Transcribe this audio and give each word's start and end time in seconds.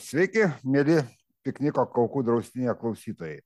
Sveiki, 0.00 0.46
mėly 0.66 1.02
pikniko 1.46 1.84
Kaukų 1.92 2.24
draustinėje 2.26 2.74
klausytojai. 2.80 3.40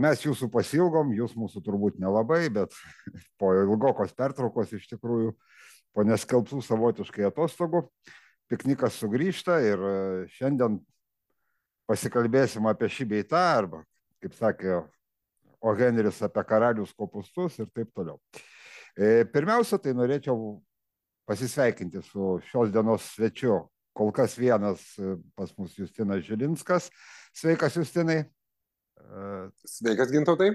Mes 0.00 0.22
jūsų 0.24 0.48
pasilgom, 0.50 1.12
jūs 1.14 1.34
mūsų 1.36 1.60
turbūt 1.62 1.98
nelabai, 2.00 2.46
bet 2.50 2.72
po 3.40 3.52
ilgokos 3.54 4.14
pertraukos 4.16 4.72
iš 4.72 4.88
tikrųjų 4.94 5.34
po 5.92 6.06
neskelbtų 6.08 6.62
savotiškai 6.64 7.28
atostogų 7.28 7.84
piknikas 8.50 8.96
sugrįžta 9.00 9.58
ir 9.64 9.84
šiandien 10.32 10.80
pasikalbėsim 11.90 12.66
apie 12.70 12.88
šį 12.88 13.08
beitą 13.12 13.44
arba, 13.58 13.82
kaip 14.22 14.34
sakė 14.38 14.82
O 15.62 15.76
Henris, 15.78 16.18
apie 16.26 16.42
karalius 16.42 16.90
kopustus 16.90 17.60
ir 17.62 17.68
taip 17.70 17.92
toliau. 17.94 18.16
E, 18.98 19.22
pirmiausia, 19.30 19.78
tai 19.78 19.92
norėčiau 19.94 20.56
pasisveikinti 21.30 22.02
su 22.02 22.40
šios 22.48 22.72
dienos 22.74 23.06
svečiu 23.12 23.60
kol 23.92 24.12
kas 24.12 24.36
vienas 24.38 24.82
e, 24.98 25.16
pas 25.36 25.52
mus 25.58 25.74
Justinas 25.76 26.24
Žilinskas. 26.26 26.90
Sveikas, 27.36 27.76
Justinai. 27.76 28.24
E, 28.98 29.24
Sveikas, 29.68 30.12
gintautai. 30.12 30.52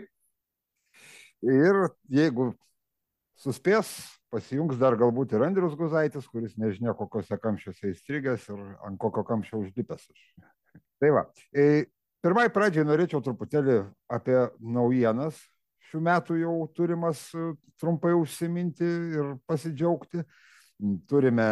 Ir 1.46 1.84
jeigu 2.10 2.52
suspės, 3.38 3.92
pasijungs 4.34 4.80
dar 4.82 4.98
galbūt 4.98 5.36
ir 5.36 5.46
Andrius 5.46 5.78
Guzaitis, 5.78 6.26
kuris 6.32 6.58
nežinia, 6.58 6.96
kokiuose 6.98 7.38
kamščiuose 7.42 7.92
įstrigęs 7.94 8.48
ir 8.50 8.64
ant 8.88 8.98
kokio 9.02 9.24
kamščio 9.28 9.62
užlipęs. 9.62 10.08
Tai 10.98 11.14
va. 11.14 11.28
E, 11.54 11.86
pirmai 12.26 12.48
pradžiai 12.54 12.88
norėčiau 12.88 13.22
truputėlį 13.24 13.84
apie 14.18 14.40
naujienas. 14.58 15.38
Šių 15.88 16.02
metų 16.04 16.42
jau 16.42 16.56
turimas 16.76 17.22
trumpai 17.80 18.12
užsiminti 18.18 18.88
ir 19.16 19.30
pasidžiaugti. 19.48 20.26
Turime 21.08 21.46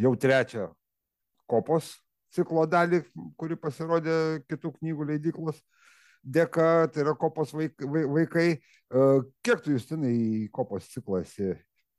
jau 0.00 0.14
trečią 0.16 0.70
kopos 1.50 1.92
ciklo 2.32 2.64
dalį, 2.68 3.02
kuri 3.36 3.58
pasirodė 3.60 4.42
kitų 4.48 4.72
knygų 4.78 5.08
leidyklos 5.12 5.60
dėka, 6.22 6.88
tai 6.92 7.04
yra 7.04 7.14
kopos 7.18 7.52
vaikai. 7.52 8.46
E, 8.56 9.06
kiek 9.44 9.64
tu, 9.64 9.74
Justinai, 9.76 10.12
į 10.12 10.50
kopos 10.54 10.88
ciklą 10.92 11.22
esi 11.26 11.52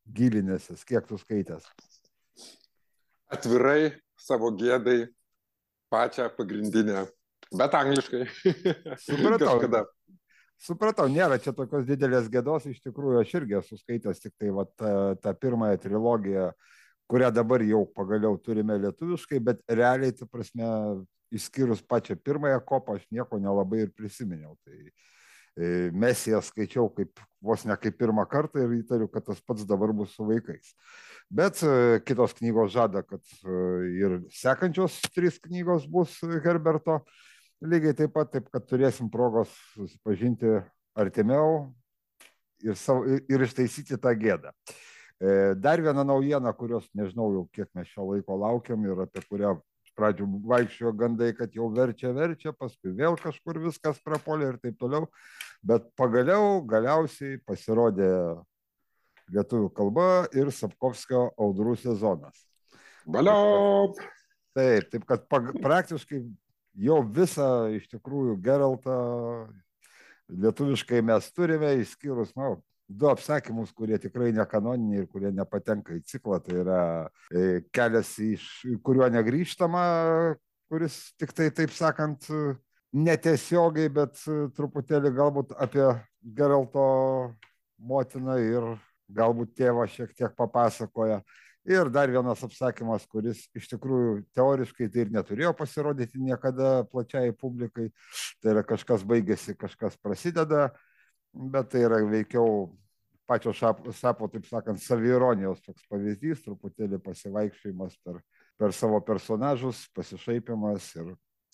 gilinęsis, 0.09 0.85
kiek 0.87 1.05
tu 1.09 1.19
skaitęs? 1.21 1.67
Atvirai 3.33 3.93
savo 4.19 4.51
gėdai 4.57 5.03
pačią 5.93 6.29
pagrindinę, 6.37 7.05
bet 7.53 7.75
angliškai. 7.77 8.25
Supratau. 9.05 9.57
Kažkada. 9.59 9.85
Supratau, 10.63 11.09
nėra 11.11 11.35
čia 11.43 11.51
tokios 11.51 11.83
didelės 11.85 12.29
gėdos, 12.31 12.69
iš 12.71 12.79
tikrųjų 12.85 13.19
aš 13.19 13.33
irgi 13.41 13.57
esu 13.59 13.77
skaitęs 13.77 14.21
tik 14.23 14.33
tai 14.39 14.53
va, 14.55 14.63
tą, 14.79 14.93
tą 15.19 15.33
pirmąją 15.35 15.81
trilogiją 15.83 16.45
uh, 16.53 16.71
kurią 17.13 17.29
dabar 17.29 17.61
jau 17.61 17.83
pagaliau 17.93 18.39
turime 18.41 18.73
lietuviškai, 18.81 19.37
bet 19.45 19.59
realiai, 19.69 20.15
tu 20.17 20.25
prasme, 20.25 20.65
išskyrus 21.33 21.83
pačią 21.85 22.15
pirmąją 22.17 22.61
kopą, 22.65 22.95
aš 22.97 23.03
nieko 23.13 23.37
nelabai 23.41 23.83
ir 23.83 23.91
prisiminiau. 23.93 24.55
Tai 24.65 24.77
e, 24.81 25.91
mes 25.93 26.23
ją 26.25 26.39
skaičiau 26.41 26.87
kaip 26.95 27.21
vos 27.37 27.65
ne 27.69 27.77
kaip 27.77 27.99
pirmą 27.99 28.25
kartą 28.29 28.63
ir 28.63 28.73
įtariu, 28.79 29.05
kad 29.13 29.27
tas 29.27 29.41
pats 29.45 29.65
dabar 29.69 29.93
bus 29.93 30.15
su 30.17 30.25
vaikais. 30.25 30.71
Bet 31.29 31.61
e, 31.61 31.99
kitos 32.07 32.33
knygos 32.39 32.73
žada, 32.73 33.03
kad 33.05 33.21
e, 33.21 33.59
ir 33.99 34.15
sekančios 34.33 34.97
trys 35.13 35.37
knygos 35.43 35.85
bus 35.85 36.17
Herberto. 36.45 37.03
Lygiai 37.61 37.93
taip 37.95 38.15
pat, 38.17 38.31
taip 38.33 38.49
kad 38.51 38.65
turėsim 38.67 39.05
progos 39.13 39.53
susipažinti 39.75 40.49
artimiau 40.97 41.69
ir, 42.65 42.73
savo, 42.73 43.05
ir 43.05 43.45
ištaisyti 43.45 44.01
tą 44.01 44.11
gėdą. 44.17 44.49
E, 44.51 44.92
dar 45.63 45.81
viena 45.81 46.03
naujiena, 46.03 46.53
kurios 46.57 46.87
nežinau 46.97 47.29
jau 47.33 47.43
kiek 47.55 47.69
mes 47.77 47.87
šio 47.91 48.09
laiko 48.09 48.37
laukiam 48.39 48.83
ir 48.85 49.05
apie 49.05 49.21
kurią 49.27 49.53
pradžių 49.97 50.27
vaikščiojo 50.49 50.93
gandai, 50.97 51.31
kad 51.37 51.53
jau 51.53 51.67
verčia, 51.73 52.13
verčia, 52.15 52.53
paskui 52.57 52.93
vėl 52.97 53.17
kažkur 53.19 53.59
viskas 53.61 53.99
prapolė 54.03 54.53
ir 54.53 54.57
taip 54.61 54.79
toliau. 54.81 55.07
Bet 55.63 55.85
pagaliau, 55.99 56.61
galiausiai 56.67 57.37
pasirodė 57.45 58.09
lietuvių 59.33 59.69
kalba 59.75 60.07
ir 60.35 60.51
Sapkovskio 60.51 61.29
audrų 61.39 61.77
sezonas. 61.79 62.45
Valiop! 63.05 63.99
Taip, 64.53 64.89
taip 64.91 65.05
kad 65.09 65.23
pag, 65.31 65.53
praktiškai 65.63 66.19
jau 66.85 66.99
visą 67.15 67.69
iš 67.73 67.87
tikrųjų 67.89 68.35
Geraltą 68.43 68.97
lietuviškai 70.33 71.01
mes 71.05 71.25
turime, 71.33 71.73
išskyrus, 71.81 72.35
na, 72.37 72.53
nu, 72.53 72.61
du 72.97 73.09
apsakymus, 73.09 73.71
kurie 73.75 73.97
tikrai 74.01 74.31
nekanoniniai 74.35 75.03
ir 75.03 75.09
kurie 75.11 75.31
nepatenka 75.35 75.95
į 75.97 76.03
ciklą. 76.07 76.39
Tai 76.43 76.57
yra 76.63 76.79
e, 77.29 77.61
kelias, 77.73 78.13
iš 78.21 78.47
kuriuo 78.85 79.09
negrįžtama, 79.13 79.83
kuris 80.71 80.99
tik 81.19 81.33
tai, 81.35 81.49
taip 81.55 81.73
sakant, 81.75 82.27
netiesiogiai, 82.93 83.89
bet 83.93 84.19
truputėlį 84.57 85.13
galbūt 85.15 85.55
apie 85.61 85.85
Geralto 86.37 86.83
motiną 87.81 88.37
ir 88.41 88.67
galbūt 89.13 89.55
tėvą 89.57 89.87
šiek 89.89 90.13
tiek 90.15 90.35
papasakoja. 90.37 91.23
Ir 91.63 91.87
dar 91.95 92.11
vienas 92.11 92.41
apsakymas, 92.43 93.05
kuris 93.07 93.45
iš 93.55 93.69
tikrųjų 93.71 94.17
teoriškai 94.35 94.89
tai 94.91 95.05
ir 95.05 95.13
neturėjo 95.15 95.53
pasirodyti 95.55 96.19
niekada 96.19 96.81
plačiai 96.91 97.31
publikai. 97.31 97.87
Tai 98.43 98.57
yra 98.57 98.65
kažkas 98.67 99.05
baigėsi, 99.07 99.55
kažkas 99.55 99.95
prasideda 100.03 100.67
bet 101.33 101.69
tai 101.71 101.83
yra 101.87 101.99
veikiau 102.05 102.69
pačio 103.29 103.53
sapo, 103.55 104.27
taip 104.31 104.47
sakant, 104.47 104.81
savironijos 104.83 105.61
toks 105.63 105.85
pavyzdys, 105.91 106.43
truputėlį 106.45 106.99
pasivaikščiojimas 107.03 107.95
per, 108.03 108.19
per 108.59 108.75
savo 108.75 108.99
personažus, 109.05 109.85
pasišaipimas 109.95 110.89
ir 110.99 111.13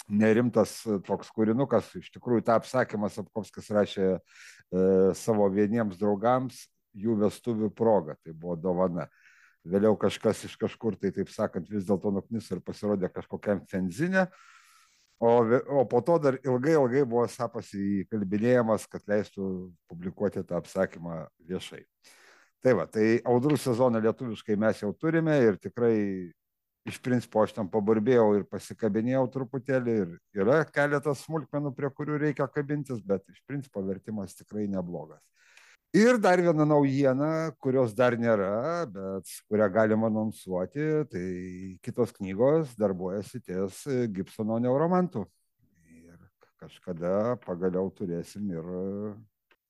nerimtas 0.10 0.82
toks 1.06 1.30
kūrinukas. 1.36 1.92
Iš 2.00 2.10
tikrųjų, 2.16 2.44
tą 2.48 2.58
apsakymą 2.60 3.12
Sapkovskis 3.14 3.70
rašė 3.76 4.06
e, 4.10 4.20
savo 5.18 5.48
vieniems 5.54 6.00
draugams 6.00 6.66
jų 6.98 7.20
vestuvių 7.22 7.70
proga, 7.76 8.18
tai 8.24 8.34
buvo 8.34 8.58
dovana. 8.58 9.08
Vėliau 9.70 9.98
kažkas 10.00 10.46
iš 10.48 10.56
kažkur, 10.58 10.96
tai 10.98 11.12
taip 11.14 11.30
sakant, 11.30 11.68
vis 11.70 11.86
dėlto 11.86 12.12
nuknis 12.16 12.48
ir 12.50 12.64
pasirodė 12.66 13.12
kažkokiam 13.14 13.62
fenzinė, 13.70 14.26
O, 15.20 15.44
o 15.68 15.86
po 15.86 16.00
to 16.02 16.16
dar 16.24 16.38
ilgai, 16.40 16.78
ilgai 16.78 17.04
buvo 17.04 17.26
sapas 17.28 17.74
įkalbinėjamas, 17.76 18.86
kad 18.88 19.04
leistų 19.12 19.48
publikuoti 19.92 20.46
tą 20.48 20.62
apsakymą 20.62 21.26
viešai. 21.50 21.84
Tai 22.64 22.76
va, 22.80 22.86
tai 22.88 23.20
audrų 23.28 23.58
sezoną 23.60 24.00
lietuviškai 24.04 24.56
mes 24.60 24.80
jau 24.80 24.94
turime 24.96 25.36
ir 25.44 25.60
tikrai 25.60 25.96
iš 26.88 27.02
principo 27.04 27.44
aš 27.44 27.54
tam 27.58 27.68
pabarbėjau 27.72 28.30
ir 28.38 28.46
pasikabinėjau 28.48 29.26
truputėlį 29.34 29.96
ir 30.04 30.16
yra 30.40 30.62
keletas 30.72 31.26
smulkmenų, 31.28 31.74
prie 31.76 31.92
kurių 31.96 32.20
reikia 32.24 32.48
kabintis, 32.52 33.04
bet 33.04 33.26
iš 33.32 33.44
principo 33.48 33.84
vertimas 33.86 34.36
tikrai 34.40 34.68
neblogas. 34.72 35.22
Ir 35.90 36.20
dar 36.22 36.38
viena 36.38 36.68
naujiena, 36.70 37.50
kurios 37.58 37.96
dar 37.98 38.14
nėra, 38.14 38.86
bet 38.94 39.30
kurią 39.50 39.66
galima 39.74 40.06
anonsuoti, 40.12 40.84
tai 41.10 41.24
kitos 41.82 42.12
knygos 42.14 42.76
darbuojasi 42.78 43.40
ties 43.42 43.80
Gibsono 44.14 44.60
neuromantų. 44.62 45.24
Ir 45.90 46.20
kažkada 46.62 47.40
pagaliau 47.42 47.90
turėsim 47.90 48.52
ir 48.54 48.68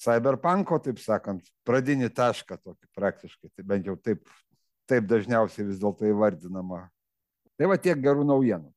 cyberpunko, 0.04 0.82
taip 0.84 1.00
sakant, 1.00 1.48
pradinį 1.64 2.10
tašką 2.12 2.58
tokį 2.66 2.90
praktiškai, 3.00 3.52
tai 3.56 3.64
bent 3.72 3.88
jau 3.88 3.96
taip, 3.96 4.28
taip 4.92 5.08
dažniausiai 5.08 5.70
vis 5.70 5.80
dėlto 5.80 6.10
įvardinama. 6.10 6.82
Tai 7.56 7.70
va 7.72 7.78
tiek 7.80 7.96
gerų 7.96 8.26
naujienų. 8.28 8.68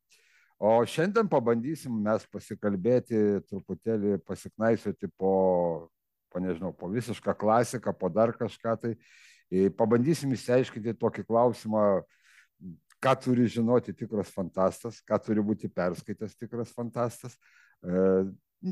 O 0.62 0.76
šiandien 0.86 1.26
pabandysim 1.26 1.98
mes 2.06 2.22
pasikalbėti, 2.30 3.42
truputėlį 3.50 4.20
pasiknaisioti 4.30 5.10
po 5.18 5.34
po 6.32 6.40
nežinau, 6.40 6.72
po 6.72 6.88
visišką 6.88 7.36
klasiką, 7.38 7.92
po 7.92 8.08
dar 8.12 8.32
kažką 8.36 8.76
tai. 8.80 8.96
Pabandysim 9.76 10.32
įsiaiškinti 10.32 10.94
tokį 10.96 11.26
klausimą, 11.28 11.82
ką 13.02 13.12
turi 13.20 13.48
žinoti 13.50 13.92
tikras 13.96 14.30
fantastas, 14.32 15.02
ką 15.04 15.18
turi 15.20 15.42
būti 15.44 15.68
perskaitęs 15.68 16.38
tikras 16.38 16.72
fantastas. 16.72 17.34
E, 17.82 18.24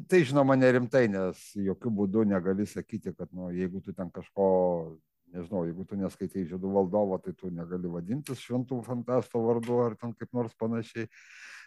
tai 0.08 0.22
žinoma 0.24 0.56
nerimtai, 0.56 1.08
nes 1.10 1.42
jokių 1.58 1.92
būdų 2.00 2.24
negali 2.30 2.66
sakyti, 2.70 3.12
kad 3.16 3.28
nu, 3.34 3.50
jeigu 3.52 3.82
tu 3.82 3.92
ten 3.96 4.08
kažko, 4.14 4.46
nežinau, 5.34 5.64
jeigu 5.66 5.84
tu 5.84 5.98
neskaitai 5.98 6.46
žiedų 6.46 6.70
valdovo, 6.78 7.18
tai 7.18 7.34
tu 7.34 7.50
negali 7.52 7.90
vadintis 7.90 8.40
šventų 8.46 8.80
fantasto 8.86 9.42
vardu 9.42 9.82
ar 9.88 9.98
ten 9.98 10.14
kaip 10.14 10.30
nors 10.36 10.54
panašiai. 10.58 11.10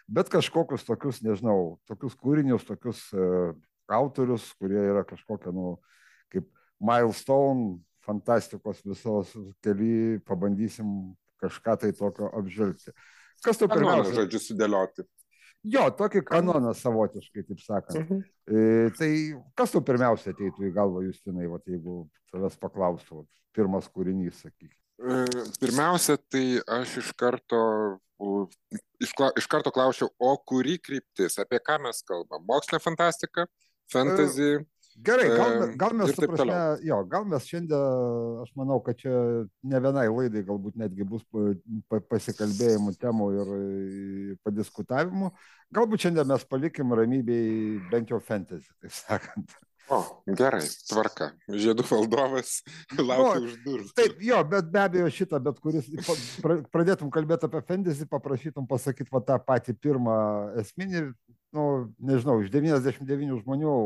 Bet 0.08 0.32
kažkokius 0.32 0.84
tokius, 0.84 1.22
nežinau, 1.24 1.78
tokius 1.88 2.16
kūrinius, 2.20 2.66
tokius 2.68 3.06
uh, 3.16 3.54
autorius, 3.92 4.50
kurie 4.60 4.80
yra 4.80 5.04
kažkokie, 5.06 5.52
nu, 5.54 5.76
kaip 6.32 6.46
milestone, 6.80 7.78
fantastikos 8.04 8.82
visos 8.84 9.32
keli, 9.64 10.20
pabandysim 10.28 11.14
kažką 11.42 11.76
tai 11.80 11.92
tokio 11.96 12.30
apžvelgti. 12.36 12.94
Kas 13.44 13.60
tu 13.60 13.68
pirmiausia? 13.68 14.14
Žodžiu, 14.22 14.40
sudėlioti. 14.40 15.04
Jo, 15.64 15.86
tokį 15.96 16.20
kanoną 16.28 16.74
savotiškai, 16.76 17.44
taip 17.48 17.60
sakant. 17.64 18.00
Mhm. 18.02 18.22
E, 18.44 18.90
tai 18.98 19.10
kas 19.56 19.72
tu 19.72 19.80
pirmiausia 19.84 20.34
ateitų 20.34 20.68
į 20.68 20.72
galvą, 20.76 21.04
Justinai, 21.06 21.48
vat, 21.48 21.64
jeigu 21.68 22.04
tavęs 22.32 22.58
paklaustų, 22.60 23.22
vat, 23.22 23.44
pirmas 23.56 23.88
kūrinys, 23.88 24.42
sakyk. 24.44 24.72
E, 25.00 25.22
pirmiausia, 25.62 26.18
tai 26.30 26.44
aš 26.76 26.98
iš 27.00 27.14
karto 27.18 27.62
iš, 29.00 29.12
iš 29.38 29.46
karto 29.50 29.72
klausiau, 29.74 30.10
o 30.18 30.34
kuri 30.46 30.76
kryptis, 30.78 31.38
apie 31.40 31.60
ką 31.62 31.78
mes 31.82 32.02
kalbam? 32.06 32.44
Mokslinė 32.48 32.80
fantastika, 32.82 33.46
fantasy? 33.92 34.48
E, 34.58 34.62
gerai, 35.04 35.28
gal, 35.34 35.66
gal 35.80 35.96
mes, 35.98 36.14
prasme, 36.16 36.60
jo, 36.86 37.00
gal 37.10 37.26
mes 37.28 37.48
šiandien, 37.50 38.40
aš 38.44 38.54
manau, 38.58 38.78
kad 38.84 38.98
čia 39.00 39.12
ne 39.66 39.82
vienai 39.86 40.06
laidai 40.12 40.44
galbūt 40.46 40.78
netgi 40.80 41.06
bus 41.08 41.26
pasikalbėjimų 42.12 42.94
temų 43.02 43.28
ir 43.40 43.52
padiskutavimų. 44.46 45.34
Galbūt 45.74 46.06
šiandien 46.06 46.30
mes 46.30 46.48
palikim 46.48 46.96
ramybėj 46.96 47.54
bent 47.92 48.14
jau 48.14 48.22
fantasy, 48.22 48.70
taip 48.80 48.94
sakant. 48.94 49.56
O, 49.92 49.98
gerai, 50.38 50.62
tvarka. 50.88 51.28
Žiedų 51.50 51.84
valdovas 51.90 52.62
laukia 52.98 53.42
už 53.42 53.58
durų. 53.66 53.88
Taip, 53.98 54.16
jo, 54.24 54.38
bet 54.48 54.70
be 54.72 54.80
abejo 54.80 55.10
šitą, 55.12 55.40
bet 55.44 55.60
kuris, 55.60 55.90
pradėtum 56.72 57.10
kalbėti 57.12 57.50
apie 57.50 57.60
fantasy, 57.68 58.08
paprašytum 58.08 58.68
pasakyti 58.70 59.12
va 59.12 59.20
tą 59.28 59.36
patį 59.44 59.76
pirmą 59.76 60.16
esminį, 60.62 61.04
nu, 61.54 61.66
nežinau, 62.00 62.38
iš 62.40 62.48
99 62.54 63.44
žmonių, 63.44 63.76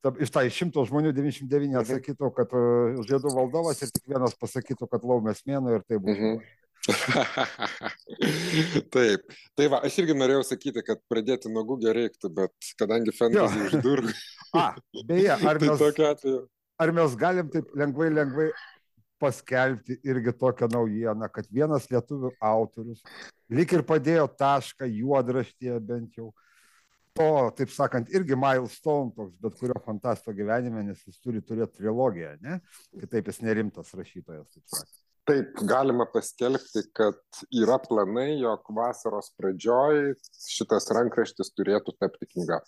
ta, 0.00 0.14
iš 0.24 0.32
tai 0.32 0.48
100 0.48 0.88
žmonių 0.88 1.12
99 1.12 1.68
mhm. 1.68 1.84
atsakytų, 1.84 2.32
kad 2.40 2.56
uh, 2.56 3.04
žiedų 3.04 3.36
valdovas 3.36 3.84
ir 3.84 3.92
tik 3.92 4.16
vienas 4.16 4.36
pasakytų, 4.40 4.88
kad 4.88 5.04
laumės 5.04 5.44
mėno 5.48 5.76
ir 5.76 5.84
tai 5.84 6.00
būtų. 6.00 6.34
Mhm. 6.34 6.44
Taip, 8.94 9.20
tai 9.56 9.68
va, 9.72 9.80
aš 9.86 9.94
irgi 10.02 10.14
norėjau 10.16 10.42
sakyti, 10.44 10.82
kad 10.84 11.00
pradėti 11.08 11.52
nuo 11.52 11.62
Google 11.64 11.94
reiktų, 11.96 12.28
bet 12.36 12.52
kadangi 12.80 13.14
fantasy 13.16 13.58
už 13.68 13.72
durų. 13.84 14.12
A, 14.54 14.68
beje, 15.08 15.34
ar 15.50 15.58
tai 15.58 15.68
mes, 15.68 15.84
tai 15.98 16.38
ar 16.78 16.92
mes 16.94 17.16
galim 17.18 17.50
taip 17.50 17.74
lengvai, 17.78 18.08
lengvai 18.14 18.48
paskelbti 19.22 19.98
irgi 20.04 20.34
tokią 20.38 20.68
naujieną, 20.72 21.28
kad 21.32 21.48
vienas 21.50 21.86
lietuvių 21.90 22.34
autorius 22.44 23.02
lik 23.50 23.72
ir 23.76 23.84
padėjo 23.86 24.26
tašką 24.38 24.88
juodraštyje 24.90 25.78
bent 25.90 26.18
jau. 26.20 26.32
To, 27.14 27.28
taip 27.54 27.70
sakant, 27.70 28.08
irgi 28.10 28.34
milestone 28.34 29.12
toks, 29.14 29.36
bet 29.38 29.54
kurio 29.60 29.78
fantasto 29.84 30.32
gyvenime, 30.34 30.82
nes 30.82 30.98
jis 31.06 31.20
turi 31.22 31.38
turėti 31.46 31.78
trilogiją, 31.78 32.32
ne? 32.42 32.56
Kitaip 33.04 33.30
jis 33.30 33.38
nerimtas 33.46 33.92
rašytojas, 33.94 34.48
taip 34.50 34.64
sakant. 34.72 34.96
Taip, 35.30 35.60
galima 35.70 36.04
paskelbti, 36.10 36.82
kad 36.92 37.20
yra 37.54 37.78
planai, 37.80 38.34
jog 38.42 38.66
vasaros 38.76 39.30
pradžioj 39.38 40.10
šitas 40.42 40.90
rankraštis 40.92 41.54
turėtų 41.54 41.94
tapti 42.02 42.28
knyga. 42.34 42.58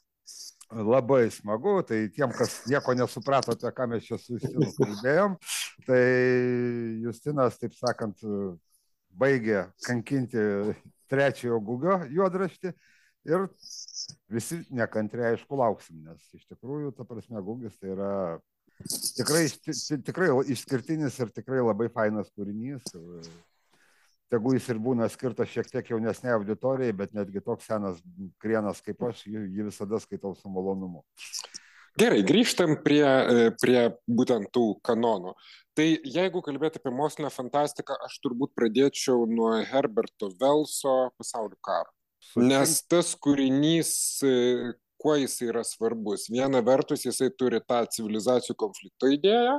Labai 0.67 1.29
smagu, 1.31 1.79
tai 1.87 2.09
tiem, 2.11 2.33
kas 2.35 2.65
nieko 2.67 2.97
nesupratote, 2.99 3.71
ką 3.71 3.87
mes 3.93 4.09
čia 4.09 4.19
su 4.19 4.35
Justinu 4.35 4.67
kalbėjom, 4.81 5.37
tai 5.87 6.01
Justinas, 7.05 7.61
taip 7.61 7.77
sakant, 7.79 8.19
baigė 9.17 9.69
kankinti 9.87 10.43
trečiojo 11.07 11.61
gugio 11.63 12.01
juodraštį 12.11 12.75
ir 13.31 13.47
visi 14.33 14.59
nekantriai, 14.75 15.37
aišku, 15.37 15.59
lauksim, 15.63 16.03
nes 16.03 16.35
iš 16.35 16.45
tikrųjų, 16.51 16.91
ta 16.99 17.07
prasme, 17.07 17.41
gugis 17.47 17.79
tai 17.79 17.95
yra 17.95 18.13
Tikrai, 19.17 19.47
tikrai 20.05 20.27
išskirtinis 20.53 21.15
ir 21.25 21.31
tikrai 21.33 21.63
labai 21.65 21.89
fainas 21.93 22.29
kūrinys. 22.37 22.85
Tegu 24.33 24.57
jis 24.57 24.67
ir 24.73 24.81
būna 24.83 25.07
skirtas 25.13 25.53
šiek 25.53 25.69
tiek 25.71 25.93
jaunesnė 25.93 26.33
auditorijai, 26.35 26.95
bet 26.99 27.13
netgi 27.15 27.43
toks 27.45 27.69
senas 27.69 28.01
krienas 28.43 28.83
kaip 28.83 29.05
aš, 29.07 29.23
jį 29.31 29.69
visada 29.69 30.01
skaitau 30.03 30.35
su 30.35 30.51
malonumu. 30.51 31.05
Gerai, 31.97 32.21
grįžtam 32.29 32.75
prie, 32.85 33.05
e, 33.07 33.53
prie 33.57 33.87
būtent 34.05 34.51
tų 34.53 34.65
kanonų. 34.85 35.33
Tai 35.77 35.87
jeigu 36.05 36.43
kalbėti 36.45 36.81
apie 36.81 36.93
mokslinę 36.93 37.31
fantastiką, 37.33 37.97
aš 38.05 38.19
turbūt 38.25 38.53
pradėčiau 38.59 39.25
nuo 39.31 39.55
Herberto 39.65 40.29
Velso 40.41 40.97
pasaulio 41.17 41.57
karo. 41.65 41.89
Nes 42.37 42.83
tas 42.91 43.15
kūrinys 43.17 43.95
e, 44.27 44.35
kuo 45.01 45.15
jisai 45.17 45.49
yra 45.53 45.63
svarbus. 45.65 46.27
Viena 46.33 46.61
vertus 46.67 47.07
jisai 47.07 47.31
turi 47.33 47.63
tą 47.65 47.81
civilizacijų 47.95 48.59
konflikto 48.61 49.09
idėją, 49.17 49.57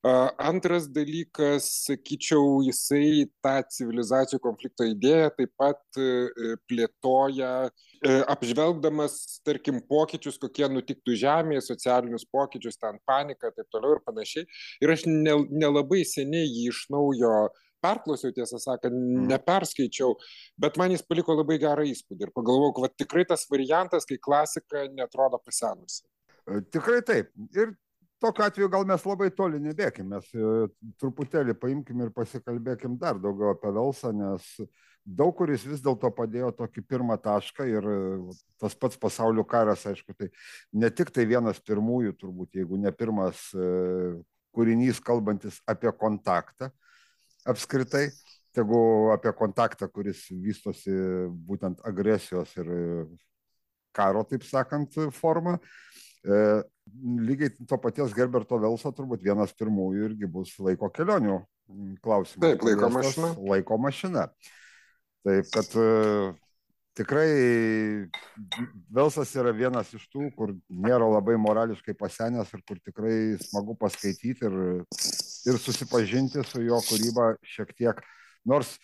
Antras 0.00 0.86
dalykas, 0.88 1.66
sakyčiau, 1.84 2.62
jisai 2.64 3.26
tą 3.44 3.58
civilizacijų 3.68 4.38
konflikto 4.40 4.86
idėją 4.88 5.26
taip 5.36 5.50
pat 5.60 5.98
e, 6.00 6.54
plėtoja, 6.70 7.50
e, 7.68 8.14
apžvelgdamas, 8.32 9.42
tarkim, 9.44 9.82
pokyčius, 9.84 10.38
kokie 10.40 10.64
nutiktų 10.72 11.18
Žemėje, 11.20 11.66
socialinius 11.66 12.24
pokyčius, 12.32 12.80
ten 12.80 12.96
paniką 13.04 13.52
taip 13.52 13.68
toliau 13.68 13.98
ir 13.98 14.00
panašiai. 14.06 14.48
Ir 14.80 14.94
aš 14.94 15.04
nelabai 15.04 16.00
seniai 16.08 16.48
jį 16.48 16.70
iš 16.72 16.86
naujo 16.96 17.50
perklausiau, 17.84 18.32
tiesą 18.32 18.56
sakant, 18.60 18.96
mhm. 18.96 19.28
neperskaičiau, 19.34 20.16
bet 20.60 20.80
man 20.80 20.96
jis 20.96 21.04
paliko 21.04 21.36
labai 21.36 21.60
gerą 21.60 21.84
įspūdį 21.92 22.28
ir 22.28 22.32
pagalvojau, 22.36 22.72
kad 22.80 22.96
tikrai 23.04 23.28
tas 23.28 23.44
variantas, 23.52 24.08
kai 24.08 24.16
klasika 24.16 24.88
netrodo 24.96 25.40
pasenusi. 25.44 26.06
E, 26.48 26.64
tikrai 26.72 27.04
taip. 27.04 27.32
Ir 27.52 27.76
tokiu 28.20 28.44
atveju 28.44 28.68
gal 28.72 28.86
mes 28.88 29.04
labai 29.06 29.30
toli 29.34 29.60
nebėkim, 29.62 30.10
mes 30.12 30.28
e, 30.36 30.68
truputėlį 31.00 31.56
paimkim 31.60 32.04
ir 32.04 32.12
pasikalbėkim 32.14 32.98
dar 33.00 33.20
daugiau 33.20 33.54
apie 33.54 33.72
Velsą, 33.76 34.12
nes 34.16 34.46
daug 35.04 35.32
kuris 35.38 35.64
vis 35.66 35.82
dėlto 35.84 36.10
padėjo 36.14 36.50
tokį 36.58 36.84
pirmą 36.88 37.16
tašką 37.22 37.68
ir 37.70 37.88
e, 37.92 38.00
tas 38.60 38.76
pats 38.76 39.00
pasaulio 39.00 39.44
karas, 39.48 39.86
aišku, 39.88 40.16
tai 40.18 40.30
ne 40.72 40.90
tik 40.92 41.12
tai 41.14 41.26
vienas 41.30 41.62
pirmųjų, 41.64 42.16
turbūt, 42.20 42.60
jeigu 42.60 42.80
ne 42.80 42.92
pirmas 42.92 43.48
kūrinys 44.56 45.00
kalbantis 45.04 45.60
apie 45.70 45.92
kontaktą, 45.96 46.70
apskritai, 47.48 48.08
tegu 48.54 48.80
apie 49.14 49.32
kontaktą, 49.38 49.88
kuris 49.88 50.26
vystosi 50.30 50.92
būtent 51.46 51.80
agresijos 51.86 52.52
ir 52.58 52.70
karo, 53.96 54.24
taip 54.26 54.44
sakant, 54.46 54.98
forma. 55.14 55.58
E, 56.20 56.42
lygiai 57.28 57.54
to 57.68 57.78
paties 57.80 58.14
Gerberto 58.16 58.58
Velso 58.60 58.92
turbūt 58.92 59.24
vienas 59.24 59.54
pirmųjų 59.56 60.10
irgi 60.10 60.28
bus 60.30 60.52
laiko 60.60 60.90
kelionių 60.92 61.40
klausimas. 62.04 62.44
Taip, 62.44 62.64
laiko 62.66 62.90
mašina. 62.92 63.32
Laiko 63.52 63.80
mašina. 63.80 64.26
Taip, 65.24 65.48
kad 65.54 65.74
e, 65.80 65.88
tikrai 66.98 67.30
Velsas 68.92 69.32
yra 69.38 69.54
vienas 69.56 69.92
iš 69.96 70.06
tų, 70.12 70.28
kur 70.36 70.54
nėra 70.68 71.08
labai 71.08 71.38
morališkai 71.40 71.96
pasenęs 71.96 72.52
ir 72.56 72.64
kur 72.68 72.80
tikrai 72.84 73.16
smagu 73.44 73.76
paskaityti 73.80 74.48
ir 74.48 74.58
ir 75.48 75.56
susipažinti 75.56 76.44
su 76.44 76.62
jo 76.64 76.80
kūryba 76.84 77.34
šiek 77.46 77.72
tiek. 77.76 78.02
Nors 78.48 78.74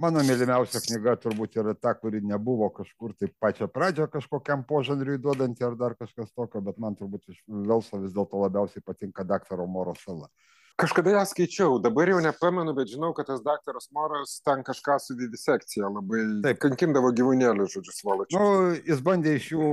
mano 0.00 0.22
mylimiausia 0.24 0.80
knyga 0.84 1.14
turbūt 1.20 1.58
yra 1.60 1.74
ta, 1.76 1.92
kuri 1.98 2.22
nebuvo 2.24 2.70
kažkur 2.72 3.12
tai 3.20 3.28
pačią 3.42 3.68
pradžią 3.68 4.06
kažkokiam 4.12 4.64
požanriui 4.68 5.20
duodanti 5.20 5.66
ar 5.66 5.76
dar 5.76 5.96
kažkas 5.98 6.32
tokio, 6.32 6.62
bet 6.64 6.78
man 6.80 6.96
turbūt 6.96 7.28
iš 7.34 7.42
Velso 7.48 8.00
vis 8.00 8.14
dėlto 8.16 8.40
labiausiai 8.40 8.84
patinka 8.86 9.26
daktaro 9.28 9.66
Moro 9.68 9.94
sala. 10.00 10.30
Kažkada 10.80 11.12
ją 11.14 11.22
skaičiau, 11.28 11.76
dabar 11.82 12.08
jau 12.08 12.20
nepamenu, 12.24 12.72
bet 12.76 12.88
žinau, 12.92 13.10
kad 13.16 13.28
tas 13.28 13.42
daktaras 13.44 13.90
Moras 13.94 14.38
ten 14.46 14.64
kažką 14.64 14.96
su 15.04 15.16
vivisekcija 15.18 15.90
labai 15.92 16.22
Taip. 16.46 16.60
kankindavo 16.64 17.12
gyvūnėlių, 17.16 17.66
žodžiu, 17.74 17.94
svalačių. 17.98 18.40
Nu, 18.40 18.74
jis 18.88 19.02
bandė 19.04 19.36
iš 19.36 19.50
jų 19.52 19.70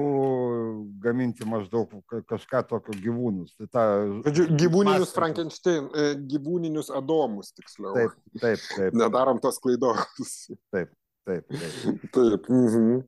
gaminti 1.03 1.47
maždaug 1.47 1.93
kažką 2.29 2.63
tokio 2.69 2.95
gyvūnus. 3.05 3.55
Tai 3.57 3.69
ta, 3.71 3.85
žodžiu, 4.27 4.49
gyvūninius 4.53 5.07
master. 5.07 5.21
Frankenstein, 5.21 5.91
e, 5.95 6.07
gyvūninius 6.35 6.91
adomus, 6.99 7.53
tiksliau. 7.55 7.95
Taip, 7.95 8.17
taip, 8.43 8.69
taip. 8.75 8.97
Nedarom 9.05 9.39
tos 9.43 9.61
klaidos. 9.63 10.03
Taip, 10.75 10.91
taip. 11.27 11.47
Taip. 11.47 12.01
taip. 12.11 12.51
Mhm. 12.51 13.05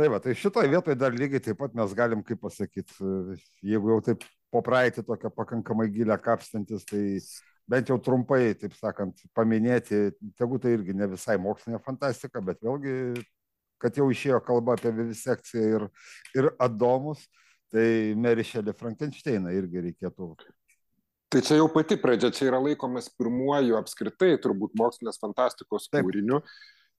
Tai 0.00 0.08
va, 0.08 0.18
tai 0.24 0.32
šitoje 0.34 0.70
vietoje 0.72 0.96
dar 0.96 1.12
lygiai 1.12 1.42
taip 1.44 1.58
pat 1.60 1.74
mes 1.76 1.92
galim, 1.94 2.22
kaip 2.24 2.40
pasakyti, 2.40 2.96
jeigu 3.60 3.92
jau 3.92 3.98
taip 4.06 4.24
po 4.52 4.62
praeitį 4.64 5.06
tokią 5.08 5.32
pakankamai 5.34 5.88
gilę 5.92 6.18
kapstantis, 6.20 6.84
tai 6.88 7.02
bent 7.72 7.88
jau 7.88 7.98
trumpai, 8.02 8.52
taip 8.58 8.74
sakant, 8.76 9.22
paminėti, 9.36 10.10
tegu 10.38 10.58
tai 10.62 10.76
irgi 10.76 10.96
ne 10.96 11.08
visai 11.14 11.38
mokslinė 11.40 11.80
fantastika, 11.84 12.42
bet 12.44 12.60
vėlgi, 12.64 13.22
kad 13.82 13.96
jau 13.98 14.08
išėjo 14.12 14.42
kalba 14.46 14.76
apie 14.76 14.92
vivisekciją 14.94 15.68
ir, 15.76 15.86
ir 16.38 16.50
adomus, 16.62 17.24
tai 17.72 18.12
Shelley 18.44 18.76
Frankensteiną 18.76 19.54
irgi 19.56 19.86
reikėtų. 19.88 20.34
Tai 21.32 21.40
čia 21.40 21.56
jau 21.56 21.70
pati 21.72 21.96
pradžia, 21.96 22.28
čia 22.34 22.50
yra 22.50 22.60
laikomas 22.60 23.08
pirmuoju 23.16 23.78
apskritai 23.78 24.34
turbūt 24.42 24.76
mokslinės 24.76 25.20
fantastikos 25.22 25.88
taip. 25.88 26.04
kūriniu. 26.04 26.42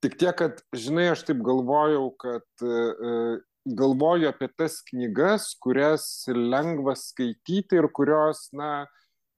Tik 0.02 0.18
tiek, 0.20 0.34
kad, 0.36 0.64
žinai, 0.76 1.12
aš 1.14 1.22
taip 1.28 1.44
galvojau, 1.46 2.08
kad 2.20 2.66
uh, 2.66 3.38
galvoju 3.66 4.28
apie 4.28 4.50
tas 4.58 4.82
knygas, 4.90 5.54
kurias 5.64 6.06
lengva 6.28 6.96
skaityti 7.00 7.80
ir 7.80 7.88
kurios, 7.96 8.50
na, 8.56 8.86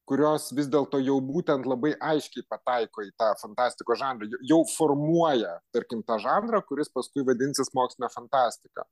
kurios 0.09 0.51
vis 0.57 0.69
dėlto 0.71 0.99
jau 1.01 1.17
būtent 1.23 1.67
labai 1.69 1.93
aiškiai 2.11 2.45
pataiko 2.49 3.05
į 3.05 3.11
tą 3.19 3.31
fantastikos 3.41 3.99
žanrą, 4.01 4.29
jau 4.45 4.61
formuoja, 4.75 5.59
tarkim, 5.73 6.01
tą 6.05 6.17
žanrą, 6.21 6.61
kuris 6.65 6.89
paskui 6.93 7.25
vadinsis 7.25 7.73
mokslinė 7.77 8.09
fantastika. 8.13 8.85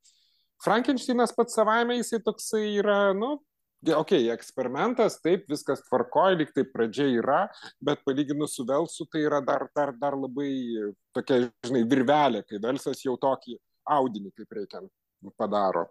Frankensteinas 0.64 1.34
pats 1.34 1.58
savaime 1.58 1.98
jisai 1.98 2.22
toksai 2.24 2.68
yra, 2.78 3.00
nu, 3.16 3.36
Ok, 3.84 4.14
eksperimentas, 4.32 5.18
taip, 5.20 5.42
viskas 5.50 5.82
tvarkoja, 5.84 6.38
lyg 6.40 6.54
tai 6.56 6.62
pradžia 6.64 7.04
yra, 7.18 7.42
bet 7.84 8.00
palyginus 8.08 8.54
su 8.56 8.64
Velsu 8.64 9.04
tai 9.12 9.26
yra 9.26 9.42
dar, 9.44 9.66
dar, 9.76 9.92
dar 10.00 10.16
labai 10.16 10.48
tokia, 11.12 11.42
žinai, 11.68 11.82
virvelė, 11.90 12.40
kai 12.48 12.62
Velsas 12.64 13.04
jau 13.04 13.18
tokį 13.20 13.58
audinį 13.84 14.32
kaip 14.38 14.56
reikia 14.56 14.80
padaro. 15.32 15.88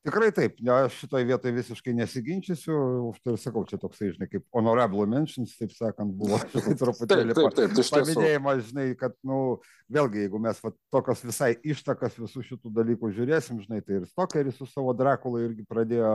Tikrai 0.00 0.30
taip, 0.32 0.54
ne, 0.64 0.72
aš 0.86 0.94
šitoje 1.02 1.26
vietoje 1.28 1.52
visiškai 1.52 1.92
nesiginčysiu, 1.98 2.76
už 3.10 3.18
tai 3.20 3.34
ir 3.34 3.40
sakau, 3.42 3.66
čia 3.68 3.76
toksai, 3.82 4.14
žinai, 4.14 4.30
kaip 4.32 4.46
honorable 4.56 5.04
mentions, 5.04 5.52
taip 5.58 5.74
sakant, 5.76 6.14
buvo 6.16 6.38
truputėlį 6.80 7.36
taip, 7.36 7.50
taip, 7.58 7.74
taip, 7.76 7.90
paminėjimas, 7.92 8.62
žinai, 8.70 8.86
kad, 8.96 9.12
nu, 9.28 9.58
vėlgi, 9.92 10.22
jeigu 10.24 10.40
mes 10.40 10.62
va, 10.64 10.72
tokios 10.96 11.20
visai 11.28 11.50
ištakas 11.60 12.16
visų 12.16 12.46
šitų 12.48 12.72
dalykų 12.80 13.12
žiūrėsim, 13.18 13.60
žinai, 13.66 13.82
tai 13.84 13.98
ir 13.98 14.08
Stokeris 14.08 14.56
su 14.56 14.70
savo 14.72 14.96
Drakula 14.96 15.44
irgi 15.44 15.68
pradėjo 15.68 16.14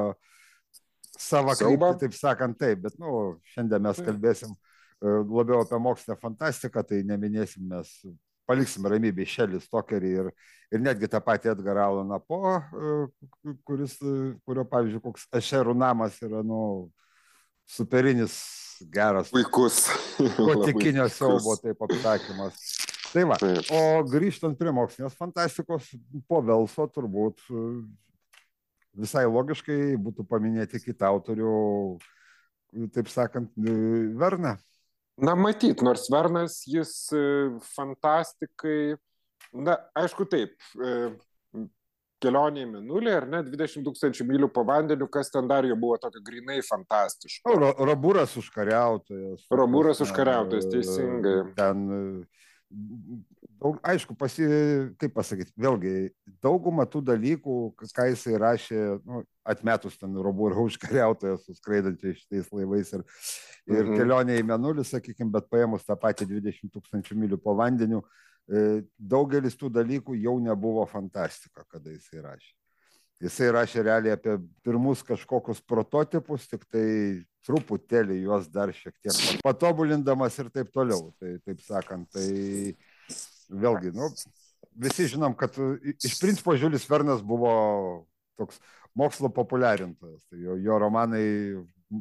savo 1.14 1.54
kryptį, 1.54 1.94
taip 2.08 2.18
sakant, 2.18 2.58
taip, 2.58 2.82
bet, 2.88 2.98
nu, 2.98 3.36
šiandien 3.54 3.86
mes 3.86 4.02
kalbėsim 4.02 4.58
e, 4.58 5.14
labiau 5.22 5.62
apie 5.62 5.78
mokslinę 5.78 6.18
fantastiką, 6.26 6.82
tai 6.90 7.06
neminėsim 7.06 7.70
mes 7.70 7.94
paliksim 8.50 8.86
ramybėje 8.90 9.32
Šelį 9.34 9.62
Stokerį 9.64 10.12
ir, 10.22 10.30
ir 10.74 10.84
netgi 10.84 11.10
tą 11.12 11.22
patį 11.24 11.54
Edgarą 11.56 11.90
Alaną 11.92 12.20
Po, 12.26 12.40
e, 12.56 13.54
kuris, 13.68 13.98
e, 14.02 14.36
kurio, 14.46 14.66
pavyzdžiui, 14.72 15.04
koks 15.04 15.28
Ešerų 15.42 15.76
namas 15.78 16.20
yra, 16.26 16.44
nu, 16.46 16.62
superinis, 17.70 18.38
geras. 18.94 19.32
Puikus. 19.34 19.86
Gotikinio 20.38 21.08
siaubo, 21.12 21.58
taip 21.62 21.82
apsakymas. 21.88 22.60
Tai 23.16 23.24
va, 23.30 23.38
taip. 23.40 23.70
o 23.72 24.04
grįžtant 24.12 24.58
prie 24.60 24.74
mokslinės 24.76 25.16
fantastikos, 25.16 25.88
po 26.28 26.42
Velso 26.44 26.88
turbūt 26.92 27.46
e, 27.48 27.66
visai 29.00 29.26
logiškai 29.30 29.96
būtų 30.02 30.26
paminėti 30.28 30.82
kitą 30.84 31.10
autorių, 31.14 31.56
taip 32.96 33.12
sakant, 33.12 33.52
Verną. 33.56 34.56
Na, 35.16 35.36
matyt, 35.40 35.80
nors 35.86 36.10
Vernas, 36.12 36.60
jis 36.68 36.92
e, 37.16 37.24
fantastikai, 37.76 38.98
na, 39.56 39.78
aišku, 39.96 40.26
taip, 40.28 40.58
e, 40.76 41.14
kelionė 42.24 42.66
į 42.66 42.70
Minulį, 42.74 43.14
ar 43.14 43.28
ne, 43.32 43.42
20 43.48 43.86
tūkstančių 43.86 44.26
mylių 44.28 44.50
po 44.52 44.66
vandeniu, 44.68 45.08
kas 45.12 45.32
ten 45.32 45.48
dar 45.48 45.68
jau 45.68 45.78
buvo 45.80 46.00
tokio 46.02 46.20
grinai 46.26 46.60
fantastiško. 46.66 47.56
Ro, 47.62 47.72
Robūras 47.92 48.36
užkariautojas. 48.42 49.46
Robūras 49.56 50.04
užkariautojas, 50.04 50.68
teisingai. 50.74 51.38
Ten 51.60 51.86
daug, 53.62 53.78
aišku, 53.86 54.16
pasi, 54.20 54.46
kaip 55.02 55.14
pasakyti, 55.16 55.54
vėlgi, 55.60 55.94
daugumą 56.44 56.86
tų 56.90 57.02
dalykų, 57.10 57.56
ką 57.96 58.08
jisai 58.12 58.40
rašė, 58.42 58.82
nu, 59.06 59.24
atmetus 59.48 59.98
ten 60.02 60.16
robų 60.26 60.52
ir 60.52 60.60
užkariautoją 60.66 61.38
suskraidantį 61.44 62.16
šitais 62.20 62.52
laivais 62.56 62.94
ir, 62.98 63.06
ir 63.72 63.82
mhm. 63.84 63.96
kelionė 64.00 64.40
į 64.42 64.48
menulį, 64.52 64.86
sakykime, 64.88 65.32
bet 65.36 65.50
paėmus 65.52 65.88
tą 65.88 65.98
patį 66.00 66.30
20 66.36 66.74
tūkstančių 66.76 67.20
mylių 67.24 67.42
po 67.42 67.56
vandeniu, 67.60 68.04
e, 68.50 68.84
daugelis 68.98 69.58
tų 69.60 69.72
dalykų 69.80 70.18
jau 70.22 70.38
nebuvo 70.44 70.86
fantastika, 70.90 71.66
kada 71.70 71.94
jisai 71.96 72.24
rašė. 72.26 72.54
Jisai 73.24 73.48
rašė 73.56 73.86
realiai 73.88 74.18
apie 74.18 74.34
pirmus 74.66 75.00
kažkokius 75.08 75.62
prototipus, 75.64 76.50
tik 76.52 76.66
tai 76.68 77.24
truputėlį 77.48 78.18
juos 78.26 78.50
dar 78.52 78.74
šiek 78.76 78.96
tiek 79.00 79.40
patobulindamas 79.46 80.36
ir 80.42 80.50
taip 80.52 80.74
toliau. 80.76 81.14
Tai 81.22 81.38
taip 81.46 81.62
sakant, 81.64 82.10
tai 82.12 82.76
vėlgi, 83.50 83.94
nu, 83.96 84.10
visi 84.86 85.08
žinom, 85.12 85.36
kad 85.38 85.56
iš 85.96 86.18
principo 86.22 86.56
Žiulis 86.58 86.88
Vernas 86.90 87.24
buvo 87.26 87.54
toks 88.40 88.60
mokslo 88.96 89.30
populiarintojas. 89.34 90.24
Tai 90.30 90.42
jo, 90.42 90.58
jo 90.62 90.80
romanai 90.80 91.26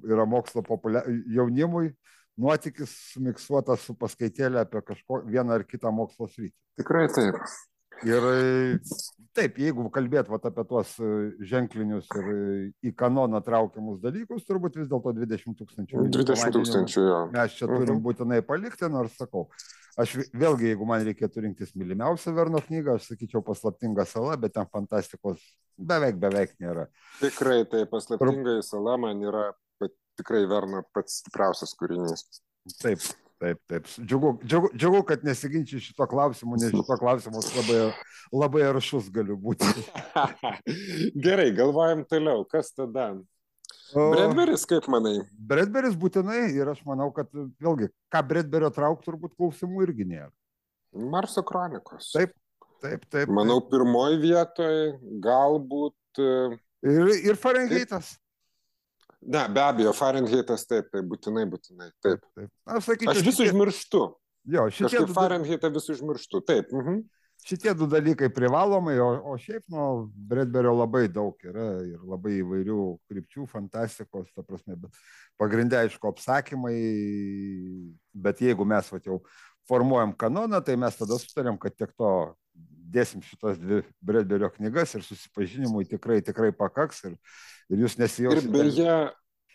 yra 0.09 0.27
mokslo 0.29 0.63
populia... 0.67 1.05
jaunimui, 1.35 1.93
nuotykis 2.41 2.93
sumiksuotas 3.13 3.85
su 3.87 3.95
paskaitėlė 3.99 4.65
apie 4.65 4.83
kažko 4.87 5.23
vieną 5.29 5.59
ar 5.59 5.67
kitą 5.69 5.93
mokslo 5.95 6.29
sritį. 6.31 6.57
Tikrai 6.81 7.07
taip. 7.15 7.39
Ir 8.05 8.25
taip, 9.35 9.59
jeigu 9.61 9.87
kalbėt 9.95 10.29
vat, 10.33 10.47
apie 10.49 10.65
tuos 10.69 10.93
e, 11.03 11.09
ženklinius 11.51 12.09
ir 12.21 12.29
į 12.87 12.93
kanoną 12.99 13.41
traukiamus 13.45 14.01
dalykus, 14.03 14.45
turbūt 14.49 14.79
vis 14.81 14.91
dėlto 14.91 15.15
20 15.17 15.59
tūkstančių. 15.61 16.05
20 16.15 16.55
tūkstančių, 16.59 17.01
jo. 17.09 17.19
Mes 17.35 17.57
čia 17.59 17.69
turim 17.69 17.97
mhm. 17.97 18.05
būtinai 18.07 18.41
palikti, 18.47 18.89
nors 18.93 19.17
sakau, 19.19 19.49
aš 20.01 20.17
vėlgi, 20.33 20.71
jeigu 20.73 20.89
man 20.89 21.05
reikėtų 21.09 21.47
rinktis 21.47 21.75
mylimiausią 21.79 22.35
Verno 22.37 22.63
knygą, 22.65 22.99
aš 22.99 23.11
sakyčiau 23.13 23.45
paslaptinga 23.47 24.07
sala, 24.09 24.39
bet 24.41 24.55
ten 24.57 24.71
fantastikos 24.73 25.43
beveik, 25.79 26.19
beveik 26.23 26.57
nėra. 26.63 26.89
Tikrai, 27.21 27.63
tai 27.71 27.85
paslaptinga 27.91 28.61
sala 28.67 28.97
man 29.01 29.23
yra 29.27 29.51
tikrai 30.19 30.45
Verno 30.51 30.85
pats 30.95 31.21
stipriausias 31.23 31.75
kūrinys. 31.79 32.27
Taip, 32.81 33.03
Taip, 33.43 33.59
taip. 33.69 33.89
Džiugu, 33.99 34.39
džiugu, 34.45 34.71
džiugu 34.79 35.03
kad 35.09 35.25
nesiginčiai 35.27 35.83
šito 35.83 36.07
klausimu, 36.09 36.57
nes 36.61 36.71
šito 36.71 36.97
klausimu 37.01 37.43
labai, 37.57 37.81
labai 38.33 38.63
aršus 38.71 39.11
galiu 39.13 39.37
būti. 39.41 39.67
Gerai, 41.25 41.51
galvojam 41.57 42.05
toliau. 42.09 42.47
Kas 42.49 42.71
tada? 42.77 43.11
Bredberis, 43.95 44.65
kaip 44.71 44.87
manai? 44.91 45.19
Bredberis 45.51 45.99
būtinai 45.99 46.47
ir 46.55 46.71
aš 46.73 46.81
manau, 46.89 47.11
kad 47.15 47.29
vėlgi, 47.35 47.91
ką 48.11 48.23
Bredberio 48.31 48.71
traukti, 48.75 49.07
turbūt 49.11 49.37
klausimų 49.37 49.85
irgi 49.87 50.09
nėra. 50.15 50.33
Marso 50.95 51.43
kronikos. 51.47 52.13
Taip, 52.15 52.33
taip, 52.83 53.05
taip. 53.11 53.31
Manau, 53.35 53.59
pirmoji 53.71 54.21
vietoje 54.23 54.93
galbūt. 55.23 56.23
Ir, 56.23 57.15
ir 57.19 57.39
Fahrenheitas. 57.41 58.15
Ne, 59.25 59.47
be 59.49 59.63
abejo, 59.65 59.95
Fahrenheitas 59.97 60.67
taip, 60.69 60.91
taip, 60.93 61.07
būtinai, 61.09 61.47
būtinai. 61.49 61.89
Taip. 62.05 62.25
taip. 62.37 62.51
Aš, 62.69 62.87
sakyčiau, 62.91 63.15
Aš 63.15 63.25
vis 63.25 63.39
šitie... 63.39 63.51
užmirštu. 63.51 64.05
Jo, 64.55 64.69
šitie 64.69 64.85
Kažkaip 64.91 65.09
du... 65.09 65.17
Fahrenheitą 65.17 65.71
vis 65.73 65.89
užmirštu. 65.95 66.41
Taip. 66.45 66.73
Mhm. 66.75 67.05
Šitie 67.45 67.75
du 67.77 67.85
dalykai 67.91 68.31
privalomai, 68.33 68.95
o, 69.03 69.09
o 69.29 69.35
šiaip, 69.41 69.67
nu, 69.73 70.07
Bredberio 70.31 70.71
labai 70.79 71.03
daug 71.13 71.41
yra 71.45 71.67
ir 71.85 72.05
labai 72.09 72.39
įvairių 72.39 72.79
krypčių, 73.11 73.45
fantastikos, 73.51 74.31
ta 74.33 74.45
prasme, 74.47 74.79
bet 74.81 75.03
pagrindė, 75.41 75.83
aišku, 75.83 76.09
apsakymai, 76.09 76.77
bet 78.17 78.41
jeigu 78.41 78.65
mes 78.69 78.89
va, 78.89 79.03
jau 79.05 79.19
formuojam 79.69 80.15
kanoną, 80.17 80.63
tai 80.65 80.79
mes 80.81 80.97
tada 80.97 81.19
sutarėm, 81.21 81.59
kad 81.61 81.77
tiek 81.77 81.93
to 81.99 82.15
dėsim 82.93 83.23
šitas 83.25 83.59
dvi 83.61 83.83
Bredberio 84.05 84.51
knygas 84.55 84.95
ir 84.99 85.05
susipažinimui 85.07 85.87
tikrai, 85.89 86.21
tikrai 86.25 86.53
pakaks 86.57 87.05
ir, 87.09 87.17
ir 87.73 87.85
jūs 87.85 87.97
nesijausite. 88.01 88.49
Ir 88.49 88.53
beje, 88.53 88.99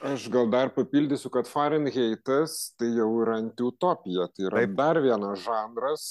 aš 0.09 0.27
gal 0.33 0.49
dar 0.51 0.73
papildysiu, 0.75 1.31
kad 1.33 1.49
Fahrenheitas 1.49 2.73
tai 2.79 2.91
jau 2.97 3.11
yra 3.23 3.39
antiutopija, 3.43 4.29
tai 4.33 4.49
yra 4.49 4.65
Taip. 4.65 4.75
dar 4.79 5.01
vienas 5.03 5.43
žanras, 5.45 6.09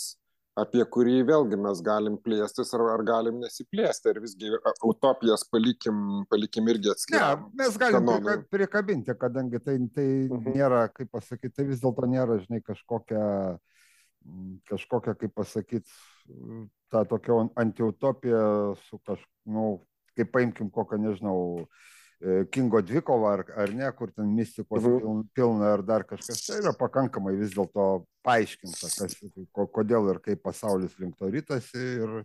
apie 0.59 0.83
kurį 0.95 1.21
vėlgi 1.29 1.59
mes 1.61 1.81
galim 1.87 2.19
plėstis 2.23 2.73
ar, 2.75 2.85
ar 2.97 3.05
galim 3.07 3.39
nesiplėsti, 3.43 4.11
ar 4.11 4.21
visgi 4.23 4.51
utopijas 4.87 5.45
palikim, 5.53 6.25
palikim 6.31 6.71
irgi 6.73 6.93
atskirti. 6.95 7.23
Ne, 7.23 7.63
mes 7.63 7.79
galim 7.81 8.03
kanonui. 8.03 8.37
prikabinti, 8.51 9.15
kadangi 9.21 9.63
tai, 9.63 9.79
tai 9.95 10.09
uh 10.27 10.37
mhm. 10.37 10.45
-huh. 10.45 10.59
nėra, 10.59 10.85
kaip 10.95 11.11
pasakyti, 11.15 11.55
tai 11.55 11.69
vis 11.71 11.83
dėlto 11.83 12.11
nėra, 12.11 12.41
žinai, 12.43 12.63
kažkokia, 12.67 13.25
kažkokia, 14.69 15.15
kaip 15.15 15.35
pasakyti, 15.35 15.91
tą 16.93 17.05
tokią 17.05 17.49
antiutopiją 17.55 18.75
su 18.89 18.99
kažkokiu, 18.99 19.33
nu, 19.47 19.69
kaip 20.17 20.33
paimkim 20.35 20.71
kokią, 20.71 20.99
nežinau, 21.03 21.39
e, 22.21 22.45
Kingo 22.53 22.81
dvikovą 22.83 23.31
ar, 23.31 23.45
ar 23.65 23.73
ne, 23.75 23.89
kur 23.97 24.13
ten 24.13 24.31
mistikos 24.35 24.85
mhm. 24.85 25.23
pilna 25.37 25.73
ar 25.77 25.85
dar 25.87 26.05
kažkas, 26.09 26.43
tai 26.47 26.61
yra 26.63 26.75
pakankamai 26.77 27.37
vis 27.39 27.55
dėlto 27.55 27.89
paaiškinta, 28.27 28.93
kas, 28.99 29.17
kodėl 29.77 30.11
ir 30.15 30.23
kaip 30.25 30.43
pasaulis 30.45 30.97
link 30.99 31.17
to 31.19 31.31
rytasi 31.33 31.85
ir, 32.05 32.17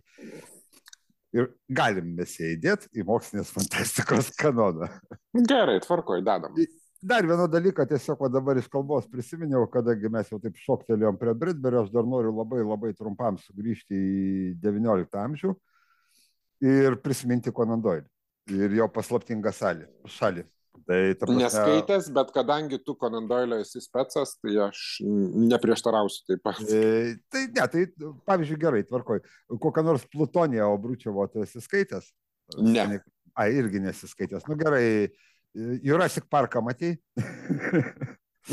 ir 1.36 1.52
galim 1.68 2.14
mes 2.18 2.38
ją 2.40 2.54
įdėti 2.56 2.90
į 2.98 3.06
mokslinės 3.08 3.52
fantastikos 3.54 4.32
kanoną. 4.40 4.90
Gerai, 5.48 5.78
tvarkoj, 5.86 6.24
dedam 6.26 6.58
dar 7.04 7.26
vieną 7.28 7.46
dalyką 7.52 7.84
tiesiog 7.90 8.22
va 8.24 8.30
dabar 8.32 8.58
iš 8.60 8.70
kalbos 8.72 9.06
prisiminiau, 9.12 9.66
kadangi 9.72 10.10
mes 10.12 10.30
jau 10.32 10.40
taip 10.42 10.56
šoktelėjom 10.62 11.20
prie 11.20 11.34
Britberio, 11.36 11.84
aš 11.84 11.92
dar 11.92 12.08
noriu 12.08 12.32
labai 12.34 12.64
labai 12.64 12.94
trumpam 12.96 13.38
sugrįžti 13.42 14.00
į 14.00 14.24
XIX 14.64 15.20
amžių 15.26 15.52
ir 16.64 16.98
prisiminti 17.04 17.52
Conan 17.52 17.84
Doyle 17.84 18.08
ir 18.52 18.76
jo 18.76 18.88
paslaptingą 18.92 19.52
salį, 19.54 19.88
šalį. 20.16 20.44
Tai, 20.84 20.98
prasme... 21.16 21.38
Neskaitęs, 21.38 22.08
bet 22.12 22.32
kadangi 22.34 22.78
tu 22.84 22.96
Conan 23.00 23.28
Doyle 23.30 23.60
esi 23.62 23.80
specas, 23.80 24.34
tai 24.42 24.56
aš 24.66 24.80
neprieštarausiu 25.04 26.26
taip 26.28 26.42
pat. 26.44 26.60
E, 26.66 27.14
tai 27.32 27.46
ne, 27.46 27.66
tai 27.72 27.84
pavyzdžiui 28.28 28.60
gerai, 28.60 28.82
tvarkoj. 28.88 29.22
Kokią 29.62 29.84
nors 29.86 30.04
Plutoniją 30.12 30.68
Obručiovo 30.74 31.24
tu 31.32 31.44
esi 31.44 31.62
skaitęs? 31.64 32.10
Ne. 32.60 33.00
Ai, 33.32 33.48
irgi 33.56 33.80
nesiskaitęs. 33.86 34.44
Nu 34.50 34.58
gerai, 34.60 35.08
Jurassic 35.54 36.28
Parką 36.30 36.62
matei? 36.64 36.96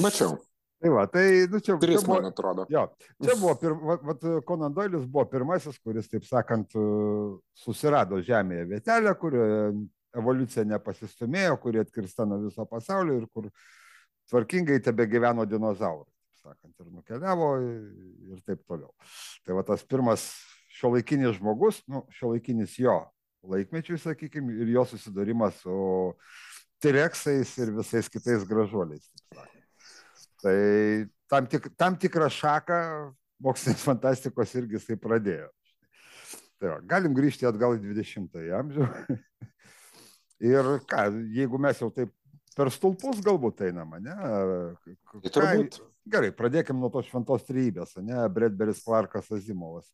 Mačiau. 0.02 0.38
Tai 0.82 0.90
va, 0.90 1.04
tai, 1.06 1.46
nu 1.46 1.60
čia, 1.62 1.76
Tris, 1.78 2.00
čia 2.00 2.08
buvo, 2.08 2.16
man 2.18 2.32
atrodo. 2.32 2.64
Jo, 2.74 2.88
čia 3.22 3.36
buvo, 3.38 3.52
pir, 3.62 3.74
va, 3.78 4.00
va, 4.02 4.16
Conan 4.48 4.74
Doilis 4.74 5.04
buvo 5.06 5.28
pirmasis, 5.30 5.78
kuris, 5.78 6.08
taip 6.10 6.26
sakant, 6.26 6.74
susirado 7.54 8.18
žemėje 8.26 8.64
vietelę, 8.72 9.14
kurioje 9.22 9.60
evoliucija 10.18 10.66
nepasistumėjo, 10.72 11.60
kuri 11.62 11.84
atkirsta 11.84 12.26
nuo 12.26 12.40
viso 12.48 12.66
pasaulio 12.66 13.20
ir 13.20 13.30
kur 13.30 13.52
tvarkingai 14.32 14.80
tebe 14.82 15.06
gyveno 15.12 15.46
dinozaurai, 15.46 16.10
taip 16.10 16.50
sakant, 16.50 16.74
ir 16.82 16.90
nukeliavo 16.90 17.52
ir 17.62 18.42
taip 18.42 18.66
toliau. 18.66 18.90
Tai 19.46 19.60
va 19.60 19.68
tas 19.70 19.86
pirmas 19.86 20.26
šiuolaikinis 20.80 21.38
žmogus, 21.38 21.84
nu, 21.94 22.08
šiuolaikinis 22.18 22.80
jo 22.82 22.98
laikmečiui, 23.54 24.02
sakykime, 24.02 24.58
ir 24.66 24.74
jo 24.74 24.90
susidūrimas 24.90 25.62
su 25.62 25.76
T-rexais 26.82 27.56
ir 27.62 27.74
visais 27.78 28.10
kitais 28.10 28.46
gražuoliais. 28.48 29.06
Tai 30.42 30.58
tam, 31.30 31.48
tik, 31.48 31.70
tam 31.78 31.98
tikrą 32.02 32.30
šaką 32.34 32.80
mokslinės 33.42 33.84
fantastikos 33.86 34.56
irgi 34.58 34.80
jisai 34.80 34.98
pradėjo. 35.02 35.50
Tai 36.62 36.76
va, 36.76 36.80
galim 36.86 37.14
grįžti 37.18 37.48
atgal 37.50 37.78
į 37.78 37.84
20-ąjį 37.86 38.56
amžių. 38.58 38.88
ir 40.54 40.74
ką, 40.90 41.06
jeigu 41.38 41.62
mes 41.62 41.82
jau 41.82 41.90
taip 41.94 42.14
per 42.58 42.72
stulpus 42.74 43.22
galbūt 43.24 43.64
einam, 43.70 43.96
ne? 44.04 44.16
Tai 44.82 45.34
turbūt. 45.38 45.80
Gerai, 46.12 46.32
pradėkime 46.34 46.82
nuo 46.82 46.90
tos 46.94 47.06
šventos 47.08 47.46
trybės, 47.46 47.94
ne? 48.02 48.18
Bredberis 48.34 48.82
Clarkas 48.84 49.30
Azimovas. 49.38 49.86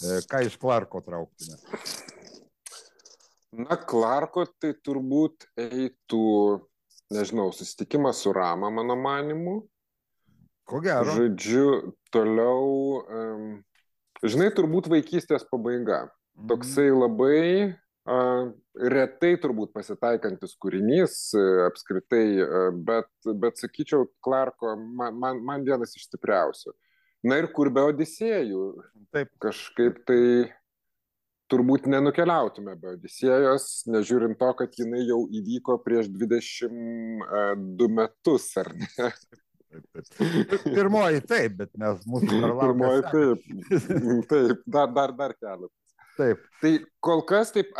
E, 0.00 0.22
ką 0.28 0.40
iš 0.46 0.56
Clarko 0.60 1.02
trauktume? 1.04 1.58
Na, 3.50 3.74
Clarko 3.74 4.44
tai 4.62 4.70
turbūt 4.78 5.48
eitų, 5.58 6.60
nežinau, 7.10 7.50
susitikimas 7.54 8.22
su 8.22 8.32
Rama, 8.34 8.70
mano 8.70 8.94
manimu. 8.94 9.56
Ko 10.70 10.78
gero. 10.84 11.16
Žodžiu, 11.16 11.92
toliau, 12.14 13.02
um, 13.10 13.46
žinai, 14.22 14.52
turbūt 14.54 14.86
vaikystės 14.92 15.48
pabaiga. 15.50 16.04
Mhm. 16.38 16.46
Toksai 16.52 16.86
labai 16.94 17.40
uh, 17.74 18.52
retai 18.94 19.32
turbūt 19.42 19.74
pasitaikantis 19.74 20.54
kūrinys 20.62 21.16
uh, 21.34 21.64
apskritai, 21.66 22.24
uh, 22.44 22.70
bet, 22.70 23.10
bet 23.42 23.58
sakyčiau, 23.58 24.06
Clarko 24.22 24.76
man, 24.78 25.18
man, 25.18 25.42
man 25.42 25.66
vienas 25.66 25.98
iš 25.98 26.06
stipriausių. 26.06 26.76
Na 27.26 27.36
ir 27.42 27.50
kur 27.52 27.68
be 27.74 27.82
Odisėjų. 27.90 28.62
Taip. 29.12 29.34
Kažkaip 29.42 29.98
tai 30.08 30.22
turbūt 31.50 31.88
nenukeliautume 31.90 32.76
be 32.80 32.94
Odisėjos, 32.94 33.68
nežiūrint 33.90 34.38
to, 34.40 34.50
kad 34.58 34.78
jinai 34.78 35.02
jau 35.04 35.20
įvyko 35.40 35.78
prieš 35.84 36.10
22 36.14 37.90
metus, 37.98 38.50
ar 38.60 38.72
ne? 38.78 39.10
Pirmoji 40.64 41.20
taip, 41.30 41.58
bet 41.60 41.70
mes 41.78 42.00
mūsų 42.10 42.40
dar 42.40 42.54
laukiame. 42.58 42.72
Pirmoji 42.72 43.02
taip, 43.10 43.38
taip, 44.32 44.64
dar, 44.66 44.88
dar, 44.96 45.14
dar 45.18 45.36
keletas. 45.38 45.76
Taip. 46.20 46.40
Tai 46.60 46.72
kol 47.00 47.22
kas 47.28 47.52
taip 47.54 47.70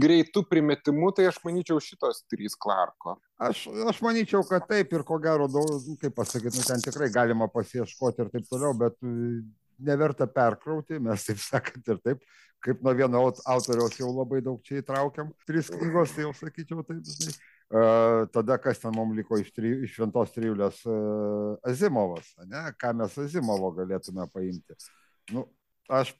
greitų 0.00 0.44
primetimų, 0.48 1.10
tai 1.16 1.26
aš 1.28 1.40
manyčiau 1.44 1.80
šitos 1.82 2.22
trys 2.30 2.54
Klarko. 2.56 3.18
Aš, 3.42 3.66
aš 3.90 4.00
manyčiau, 4.04 4.44
kad 4.48 4.64
taip 4.70 4.94
ir 4.96 5.04
ko 5.08 5.18
gero, 5.22 5.48
daug, 5.50 5.74
kaip 6.00 6.14
pasakyti, 6.16 6.56
nu, 6.56 6.64
ten 6.64 6.84
tikrai 6.84 7.10
galima 7.12 7.50
pasieškoti 7.52 8.24
ir 8.24 8.30
taip 8.32 8.48
toliau, 8.48 8.72
bet 8.78 8.96
neverta 9.78 10.26
perkrauti, 10.30 10.98
mes 11.02 11.26
taip 11.26 11.40
sakant 11.42 11.92
ir 11.92 12.00
taip, 12.04 12.24
kaip 12.64 12.82
nuo 12.82 12.94
vieno 12.98 13.22
autoriaus 13.28 13.98
jau 13.98 14.10
labai 14.10 14.40
daug 14.44 14.58
čia 14.66 14.82
įtraukiam, 14.82 15.30
trys 15.48 15.70
knygos, 15.74 16.16
tai 16.16 16.26
jau 16.26 16.34
sakyčiau 16.36 16.84
taip, 16.86 17.04
žinai. 17.06 17.36
Uh, 17.68 18.22
tada 18.32 18.56
kas 18.56 18.78
ten 18.80 18.94
mums 18.96 19.12
liko 19.18 19.36
iš, 19.36 19.50
tri, 19.52 19.74
iš 19.84 19.98
šventos 19.98 20.30
trijulės 20.32 20.78
uh, 20.88 21.58
Azimovas, 21.68 22.30
ne? 22.48 22.62
ką 22.80 22.94
mes 22.96 23.18
Azimovo 23.20 23.68
galėtume 23.76 24.24
paimti. 24.32 24.76
Nu, 25.36 25.44
aš 25.92 26.14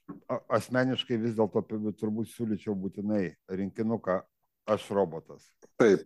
asmeniškai 0.52 1.16
vis 1.22 1.38
dėlto 1.38 1.64
turbūt 1.96 2.28
siūlyčiau 2.34 2.76
būtinai 2.76 3.30
rinkinuką 3.48 4.20
Aš 4.68 4.90
robotas. 4.92 5.48
Taip. 5.80 6.04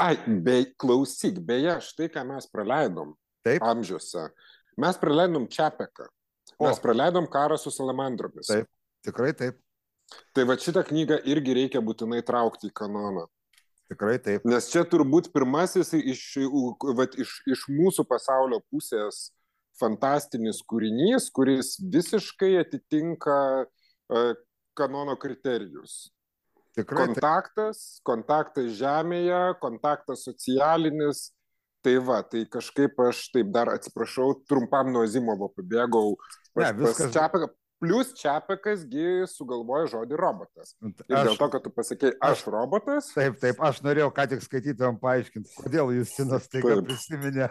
Ai, 0.00 0.16
be, 0.40 0.62
klausyk, 0.80 1.36
beje, 1.44 1.74
štai 1.84 2.08
ką 2.08 2.22
mes 2.24 2.46
praleidom 2.48 3.12
Taip. 3.44 3.60
amžiuose. 3.60 4.30
Mes 4.80 5.00
praleidom 5.00 5.48
Čiapeką. 5.50 6.08
Mes 6.60 6.78
o. 6.78 6.82
praleidom 6.82 7.26
karą 7.30 7.58
su 7.60 7.72
salamandromis. 7.72 8.48
Taip, 8.50 8.68
tikrai 9.06 9.32
taip. 9.36 9.58
Tai 10.34 10.46
va 10.48 10.56
šitą 10.58 10.82
knygą 10.88 11.20
irgi 11.30 11.54
reikia 11.56 11.82
būtinai 11.84 12.22
traukti 12.26 12.70
į 12.70 12.74
kanoną. 12.80 13.26
Tikrai 13.90 14.18
taip. 14.22 14.46
Nes 14.46 14.68
čia 14.70 14.84
turbūt 14.86 15.32
pirmasis 15.34 15.92
iš, 15.98 16.22
va, 16.94 17.06
iš, 17.18 17.34
iš 17.50 17.66
mūsų 17.70 18.06
pasaulio 18.10 18.60
pusės 18.70 19.28
fantastinis 19.80 20.60
kūrinys, 20.68 21.30
kuris 21.34 21.74
visiškai 21.92 22.52
atitinka 22.60 23.36
uh, 23.64 24.32
kanono 24.78 25.16
kriterijus. 25.18 26.10
Tikrai 26.78 27.08
kontaktas, 27.08 27.80
taip. 27.82 28.04
kontaktas 28.06 28.70
žemėje, 28.78 29.40
kontaktas 29.62 30.22
socialinis, 30.28 31.30
Tai 31.80 31.94
va, 32.04 32.20
tai 32.28 32.44
kažkaip 32.52 32.98
aš 33.06 33.22
taip 33.32 33.48
dar 33.54 33.70
atsiprašau, 33.72 34.34
trumpam 34.48 34.90
nuo 34.92 35.06
Zimovo 35.08 35.48
pabėgau. 35.54 36.16
Ne, 36.60 36.72
viskas. 36.76 37.12
Čiapeką, 37.14 37.48
Plus 37.80 38.10
Čiapekasgi 38.12 39.24
sugalvoja 39.30 39.86
žodį 39.88 40.18
robotas. 40.20 40.74
Nu, 40.84 40.90
Ir 41.08 41.16
aš, 41.16 41.28
dėl 41.30 41.38
to, 41.40 41.46
kad 41.54 41.62
tu 41.64 41.70
pasakėjai, 41.72 42.16
aš 42.28 42.42
robotas. 42.52 43.08
Taip, 43.16 43.38
taip, 43.40 43.62
aš 43.64 43.80
norėjau 43.86 44.10
ką 44.18 44.26
tik 44.34 44.44
skaitytojams 44.44 45.00
paaiškinti, 45.00 45.54
kodėl 45.56 45.94
Justinas 45.96 46.50
taiga 46.52 46.76
prisiminė 46.84 47.48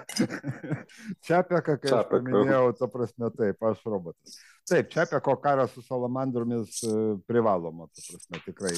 Čiapeką, 1.25 1.79
kai 1.81 1.89
Čiapeka. 1.89 2.03
aš 2.03 2.11
paminėjau, 2.13 2.61
ta 2.77 2.91
prasme, 2.93 3.31
taip, 3.39 3.65
aš 3.71 3.81
robotas. 3.89 4.37
Taip, 4.69 4.89
Čiapeko 4.93 5.33
karas 5.41 5.71
su 5.73 5.81
salamandromis 5.81 6.83
e, 6.83 6.89
privaloma, 7.27 7.87
ta 7.89 8.03
prasme, 8.05 8.39
tikrai. 8.45 8.73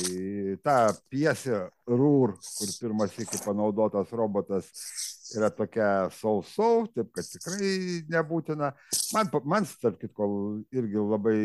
Ta 0.64 0.76
piesė 1.12 1.66
Rūr, 1.92 2.38
kur 2.40 2.72
pirmas 2.80 3.18
iki 3.20 3.42
panaudotas 3.44 4.14
robotas 4.16 4.70
yra 5.36 5.50
tokia 5.52 5.90
sausau, 6.16 6.86
taip 6.96 7.10
kad 7.18 7.28
tikrai 7.28 7.74
nebūtina. 8.14 8.72
Man, 9.12 9.34
man 9.44 9.68
tarp 9.82 10.00
kitko, 10.00 10.30
irgi 10.72 11.04
labai, 11.12 11.36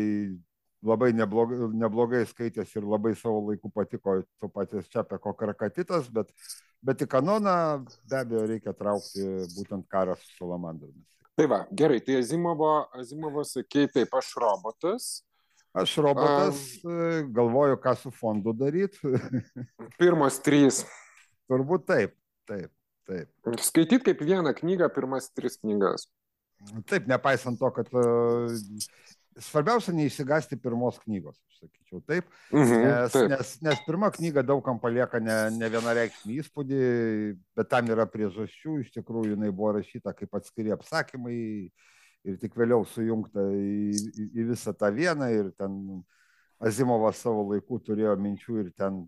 labai 0.93 1.11
neblogai, 1.17 1.59
neblogai 1.83 2.23
skaitės 2.31 2.71
ir 2.79 2.87
labai 2.87 3.17
savo 3.19 3.43
laiku 3.49 3.73
patiko 3.75 4.21
to 4.39 4.51
paties 4.55 4.87
Čiapeko 4.95 5.35
karakatitas, 5.43 6.07
bet, 6.07 6.31
bet 6.79 7.03
į 7.03 7.11
kanoną 7.17 7.59
be 7.83 8.23
abejo 8.23 8.47
reikia 8.53 8.77
traukti 8.79 9.27
būtent 9.57 9.91
karą 9.91 10.15
su 10.23 10.31
salamandromis. 10.39 11.03
Tai 11.37 11.45
va, 11.45 11.59
gerai, 11.69 11.99
tai 12.01 12.15
Azimovo, 12.17 12.71
Azimovo 12.97 13.43
sakė, 13.45 13.85
taip, 13.93 14.13
aš 14.17 14.31
robotas. 14.41 15.09
Aš 15.77 15.99
robotas, 16.01 16.61
um, 16.81 17.27
galvoju, 17.37 17.77
ką 17.83 17.93
su 17.99 18.09
fondu 18.09 18.55
daryti. 18.57 19.11
Pirmos 20.01 20.39
trys. 20.41 20.81
Turbūt 21.45 21.85
taip, 21.91 22.15
taip. 22.49 22.71
Taip. 23.07 23.29
Skaityti 23.63 24.01
kaip 24.09 24.23
vieną 24.25 24.51
knygą, 24.57 24.89
pirmas 24.91 25.29
tris 25.31 25.55
knygas. 25.61 26.09
Taip, 26.89 27.05
nepaisant 27.07 27.59
to, 27.61 27.69
kad 27.71 27.93
uh, 27.93 28.49
svarbiausia 29.43 29.93
neįsigasti 29.95 30.57
pirmos 30.61 30.97
knygos, 31.03 31.37
aš 31.49 31.63
sakyčiau 31.63 32.01
taip. 32.07 32.29
Mhm, 32.53 32.83
nes, 32.83 33.13
taip. 33.13 33.27
Nes, 33.33 33.51
nes 33.65 33.81
pirma 33.85 34.09
knyga 34.13 34.43
daugam 34.45 34.79
palieka 34.81 35.21
ne, 35.23 35.37
ne 35.55 35.69
vienareikšmį 35.73 36.37
įspūdį, 36.43 36.81
bet 37.57 37.69
tam 37.71 37.91
yra 37.93 38.07
priežasčių, 38.09 38.79
iš 38.83 38.93
tikrųjų 38.95 39.35
jinai 39.35 39.51
buvo 39.51 39.75
rašyta 39.77 40.15
kaip 40.17 40.39
atskiri 40.39 40.73
apsakymai 40.75 41.37
ir 42.27 42.39
tik 42.41 42.57
vėliau 42.59 42.85
sujungta 42.89 43.43
į, 43.53 43.91
į, 43.93 44.29
į 44.41 44.47
visą 44.51 44.73
tą 44.77 44.91
vieną 44.93 45.29
ir 45.33 45.51
ten 45.57 46.01
Azimovas 46.57 47.19
savo 47.21 47.43
laiku 47.51 47.77
turėjo 47.85 48.15
minčių 48.17 48.63
ir 48.63 48.73
ten 48.73 49.03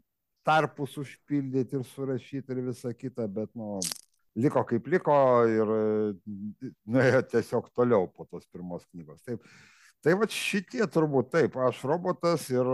tarpus 0.45 0.93
užpildyti 1.01 1.79
ir 1.79 1.85
surašyti 1.95 2.53
ir 2.53 2.61
visa 2.69 2.93
kita, 2.93 3.25
bet, 3.29 3.49
nu, 3.57 3.79
liko 4.39 4.63
kaip 4.69 4.87
liko 4.93 5.17
ir 5.49 5.73
nuėjo 6.89 7.23
tiesiog 7.33 7.69
toliau 7.75 8.07
po 8.13 8.27
tos 8.29 8.45
pirmos 8.53 8.85
knygos. 8.91 9.21
Taip, 9.25 9.43
tai 10.05 10.15
va 10.19 10.29
šitie 10.31 10.85
turbūt 10.91 11.31
taip, 11.33 11.57
aš 11.69 11.83
robotas 11.87 12.47
ir 12.53 12.67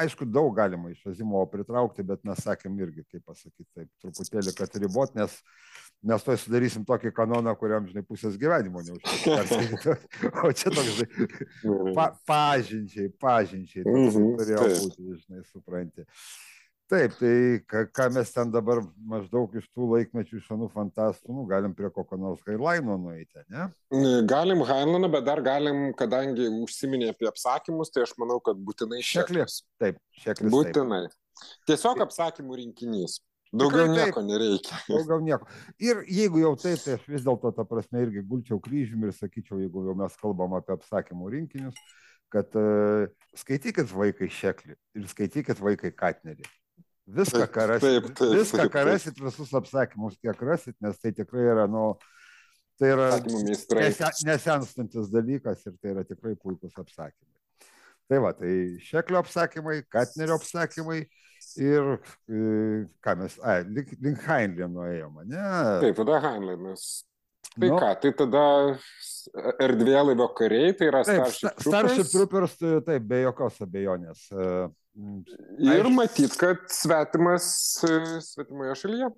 aišku, 0.00 0.26
daug 0.26 0.54
galima 0.56 0.90
iš 0.90 1.06
Azimovo 1.06 1.46
pritraukti, 1.50 2.02
bet 2.06 2.24
mes 2.26 2.40
sakėm 2.42 2.76
irgi, 2.82 3.04
kaip 3.10 3.22
pasakyti, 3.28 3.68
taip, 3.76 3.90
truputėlį, 4.02 4.54
kad 4.58 4.78
ribot, 4.82 5.14
nes 5.14 5.36
mes 6.04 6.26
to 6.26 6.36
sudarysim 6.40 6.84
tokį 6.88 7.12
kanoną, 7.16 7.54
kuriam, 7.58 7.86
žinai, 7.88 8.04
pusės 8.06 8.38
gyvenimo 8.40 8.82
neužteks. 8.84 9.54
o 10.44 10.50
čia 10.52 10.72
toks, 10.74 10.90
žinai, 10.98 11.92
pa, 11.96 12.08
pažinčiai, 12.28 13.12
pažinčiai, 13.22 13.86
toks 13.86 14.18
mhm, 14.18 14.34
turėjo 14.40 14.66
būti, 14.72 15.06
žinai, 15.22 15.46
supranti. 15.52 16.08
Taip, 16.92 17.14
tai 17.16 17.34
ką, 17.64 17.80
ką 17.96 18.06
mes 18.12 18.30
ten 18.34 18.50
dabar 18.52 18.82
maždaug 19.08 19.54
iš 19.56 19.64
tų 19.72 19.86
laikmečių 19.88 20.42
senų 20.44 20.66
fantastų, 20.74 21.32
nu, 21.32 21.44
galim 21.48 21.72
prie 21.76 21.88
kokio 21.88 22.18
nors 22.20 22.42
Hailaino 22.44 22.98
nueiti, 23.00 23.40
ne? 23.48 23.70
Galim 24.28 24.60
Hailainą, 24.68 25.08
bet 25.14 25.24
dar 25.24 25.40
galim, 25.44 25.86
kadangi 25.96 26.50
užsiminė 26.60 27.14
apie 27.14 27.30
apsakymus, 27.30 27.92
tai 27.94 28.04
aš 28.04 28.12
manau, 28.20 28.36
kad 28.44 28.60
būtinai 28.60 29.00
šeklis. 29.00 29.62
Taip, 29.80 29.96
šeklis. 30.20 30.52
Būtinai. 30.52 31.06
Taip. 31.08 31.46
Tiesiog 31.70 32.02
apsakymų 32.04 32.58
rinkinys. 32.60 33.22
Daugiau 33.54 33.86
Tikrai, 33.86 33.94
nieko 33.94 34.20
taip, 34.20 34.28
nereikia. 34.28 34.80
Daugiau 34.90 35.24
nieko. 35.24 35.48
Ir 35.80 36.02
jeigu 36.10 36.42
jau 36.42 36.50
taip, 36.58 36.82
tai 36.84 36.98
aš 36.98 37.06
vis 37.14 37.24
dėlto, 37.24 37.52
ta 37.54 37.64
prasme, 37.70 38.02
irgi 38.04 38.24
gulčiau 38.28 38.58
kryžiumi 38.60 39.08
ir 39.08 39.14
sakyčiau, 39.16 39.62
jeigu 39.62 39.86
jau 39.86 39.94
mes 39.96 40.18
kalbam 40.20 40.58
apie 40.58 40.74
apsakymų 40.74 41.32
rinkinius, 41.36 41.80
kad 42.34 42.60
uh, 42.60 43.06
skaitykit 43.40 43.88
vaikai 43.94 44.28
šeklį 44.28 44.74
ir 44.74 45.08
skaitykit 45.14 45.64
vaikai 45.64 45.94
katnerį. 45.94 46.44
Viską, 47.06 47.44
ką 47.52 47.66
rasit, 47.68 47.84
Taip, 47.84 48.06
taip, 48.16 48.30
viską, 48.38 48.58
taip, 48.62 48.70
ką 48.72 48.80
taip. 48.80 48.88
rasit, 48.88 49.18
visus 49.20 49.50
apsakymus, 49.58 50.14
kiek 50.24 50.38
rasit, 50.48 50.76
nes 50.80 50.96
tai 51.02 51.12
tikrai 51.12 51.42
yra, 51.52 51.66
nu, 51.68 51.82
tai 52.80 52.94
yra 52.94 53.10
nesenstantis 54.24 55.10
dalykas 55.12 55.66
ir 55.68 55.74
tai 55.82 55.92
yra 55.92 56.04
tikrai 56.08 56.32
puikus 56.40 56.72
apsakymai. 56.80 57.68
Tai 58.08 58.18
va, 58.24 58.32
tai 58.36 58.54
šeklio 58.84 59.20
apsakymai, 59.20 59.82
katnerio 59.92 60.38
apsakymai 60.40 61.02
ir 61.60 61.90
e, 62.28 62.40
ką 63.04 63.16
mes, 63.20 63.36
ai, 63.44 63.60
link, 63.68 63.92
link 64.00 64.24
Heinlein 64.24 64.72
nuėjome, 64.72 65.26
ne? 65.28 65.44
Taip, 65.84 65.98
tada 66.00 66.22
Heinleinas. 66.24 66.86
Tai 67.54 67.68
Nu, 67.68 67.76
ką, 67.78 67.90
tai 68.02 68.10
tada 68.18 68.44
erdvėlaivio 69.62 70.26
kariai, 70.36 70.72
tai 70.76 70.88
yra 70.88 71.02
Starship 71.06 71.36
Sta- 71.52 71.52
Starship 71.68 72.08
Troopers. 72.10 72.56
Troopers, 72.56 72.56
tai 72.58 72.80
taip, 72.88 73.04
be 73.12 73.20
jokios 73.26 73.60
abejonės. 73.62 74.24
M, 74.32 74.72
Ir 74.94 75.72
Aišku. 75.80 75.90
matyt, 75.96 76.34
kad 76.38 76.60
svetimas 76.70 77.46
e, 77.82 78.20
svetimoje 78.22 78.74
šalyje. 78.78 79.08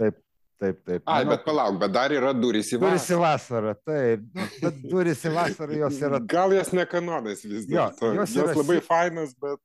Taip, 0.00 0.16
taip, 0.62 0.78
taip. 0.88 1.02
Ai, 1.04 1.24
Nu, 1.26 1.34
bet 1.34 1.42
palauk, 1.44 1.76
bet 1.82 1.92
dar 1.92 2.14
yra 2.16 2.30
durys 2.32 2.70
į 2.72 2.78
Durys 2.80 3.04
į 3.12 3.18
vasarą. 3.20 3.74
vasarą, 3.74 3.74
taip. 3.84 4.22
Bet 4.64 4.78
durys 4.88 5.24
į 5.28 5.34
vasarą 5.36 5.76
jos 5.82 5.98
yra, 6.08 6.22
Gal 6.24 6.54
jas 6.56 6.72
nekanonais 6.72 7.44
vis 7.44 7.68
Jo, 7.68 7.90
dėlto. 7.90 8.14
jos 8.16 8.32
Jos, 8.32 8.36
yra 8.40 8.54
jos 8.54 8.62
labai 8.62 8.78
fainas, 8.86 9.34
bet 9.36 9.60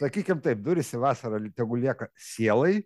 sakykime 0.00 0.40
taip, 0.44 0.64
durys 0.64 0.94
į 0.96 1.02
vasarą 1.04 1.42
tegu 1.52 1.76
lieka 1.84 2.08
sielai. 2.16 2.78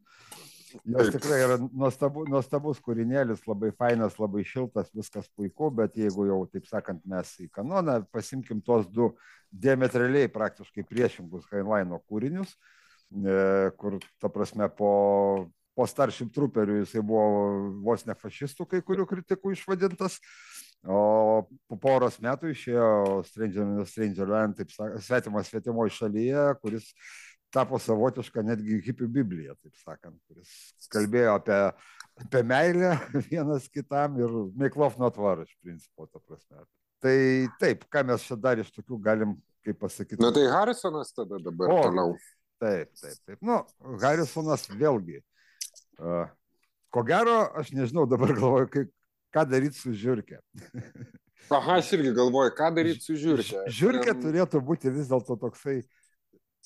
Jos 0.84 1.10
tikrai 1.14 1.38
yra 1.44 1.56
nuostabu, 1.60 2.24
nuostabus 2.30 2.80
kūrinėlis, 2.84 3.44
labai 3.48 3.72
fainas, 3.76 4.18
labai 4.20 4.44
šiltas, 4.46 4.90
viskas 4.96 5.28
puiku, 5.36 5.70
bet 5.74 5.96
jeigu 5.98 6.26
jau, 6.28 6.38
taip 6.52 6.68
sakant, 6.70 7.02
mes 7.08 7.32
į 7.42 7.48
kanoną 7.52 8.00
pasimkim 8.14 8.62
tuos 8.64 8.88
du 8.90 9.12
diametraliai 9.52 10.30
praktiškai 10.32 10.84
priešingus 10.88 11.48
Heinleino 11.52 12.00
kūrinius, 12.08 12.54
e, 13.12 13.70
kur, 13.80 13.98
ta 14.22 14.32
prasme, 14.32 14.68
po, 14.76 14.92
po 15.76 15.88
Starship 15.88 16.32
Trooperių 16.34 16.82
jisai 16.82 17.04
buvo 17.04 17.72
vos 17.84 18.06
ne 18.08 18.16
fašistų 18.18 18.68
kai 18.70 18.82
kurių 18.86 19.08
kritikų 19.10 19.54
išvadintas, 19.56 20.18
o 20.82 21.44
po 21.70 21.78
poros 21.78 22.16
metų 22.22 22.50
išėjo 22.52 22.86
Stranger 23.28 23.62
in 23.62 23.76
the 23.78 23.86
Stranger 23.86 24.32
Land, 24.32 24.58
taip 24.58 24.72
sakant, 24.74 25.04
svetimas 25.04 25.52
svetimoje 25.52 25.94
šalyje, 26.00 26.48
kuris 26.64 26.88
tapo 27.52 27.78
savotišką 27.80 28.44
netgi 28.46 28.80
hipių 28.86 29.08
bibliją, 29.12 29.56
taip 29.60 29.78
sakant, 29.82 30.18
kuris 30.28 30.52
kalbėjo 30.92 31.36
apie, 31.38 31.58
apie 32.24 32.42
meilę 32.48 32.94
vienas 33.30 33.68
kitam 33.72 34.18
ir 34.20 34.36
make 34.58 34.78
love 34.80 35.00
not 35.02 35.18
war, 35.20 35.44
iš 35.44 35.52
principo, 35.62 36.08
ta 36.08 36.20
prasme. 36.20 36.64
Tai 37.02 37.16
taip, 37.58 37.84
ką 37.92 38.04
mes 38.12 38.28
čia 38.28 38.38
dar 38.38 38.60
iš 38.62 38.70
tokių 38.76 39.00
galim, 39.02 39.34
kaip 39.66 39.80
pasakyti. 39.80 40.22
Na 40.22 40.30
tai 40.34 40.46
Harrisonas 40.52 41.10
tada 41.14 41.40
dabar 41.42 41.74
O. 41.74 41.80
toliau. 41.88 42.14
Taip, 42.62 42.92
taip, 43.00 43.18
taip. 43.26 43.40
Nu, 43.42 43.58
Harrisonas 44.02 44.68
vėlgi. 44.70 45.18
Uh, 45.98 46.28
ko 46.94 47.02
gero, 47.06 47.40
aš 47.58 47.72
nežinau, 47.74 48.06
dabar 48.10 48.30
galvoju, 48.36 48.70
kaip, 48.70 48.92
ką 49.34 49.44
daryti 49.50 49.80
su 49.80 49.96
žiūrkė. 49.98 50.38
Aha, 51.52 51.80
aš 51.80 51.90
irgi 51.96 52.12
galvoju, 52.16 52.54
ką 52.56 52.70
daryti 52.76 53.02
su 53.02 53.18
žiūrkė. 53.18 53.64
Žiūrkė 53.80 54.14
turėtų 54.22 54.62
būti 54.64 54.92
vis 54.94 55.10
dėlto 55.10 55.36
toksai 55.42 55.80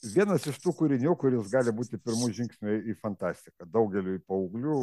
vienas 0.04 0.44
iš 0.46 0.58
tų 0.62 0.72
kūrinių, 0.80 1.14
kuris 1.18 1.48
gali 1.52 1.72
būti 1.74 1.98
pirmų 2.02 2.28
žingsnių 2.36 2.76
į 2.92 2.96
fantastiką. 3.00 3.66
Daugeliu 3.72 4.18
paauglių, 4.28 4.76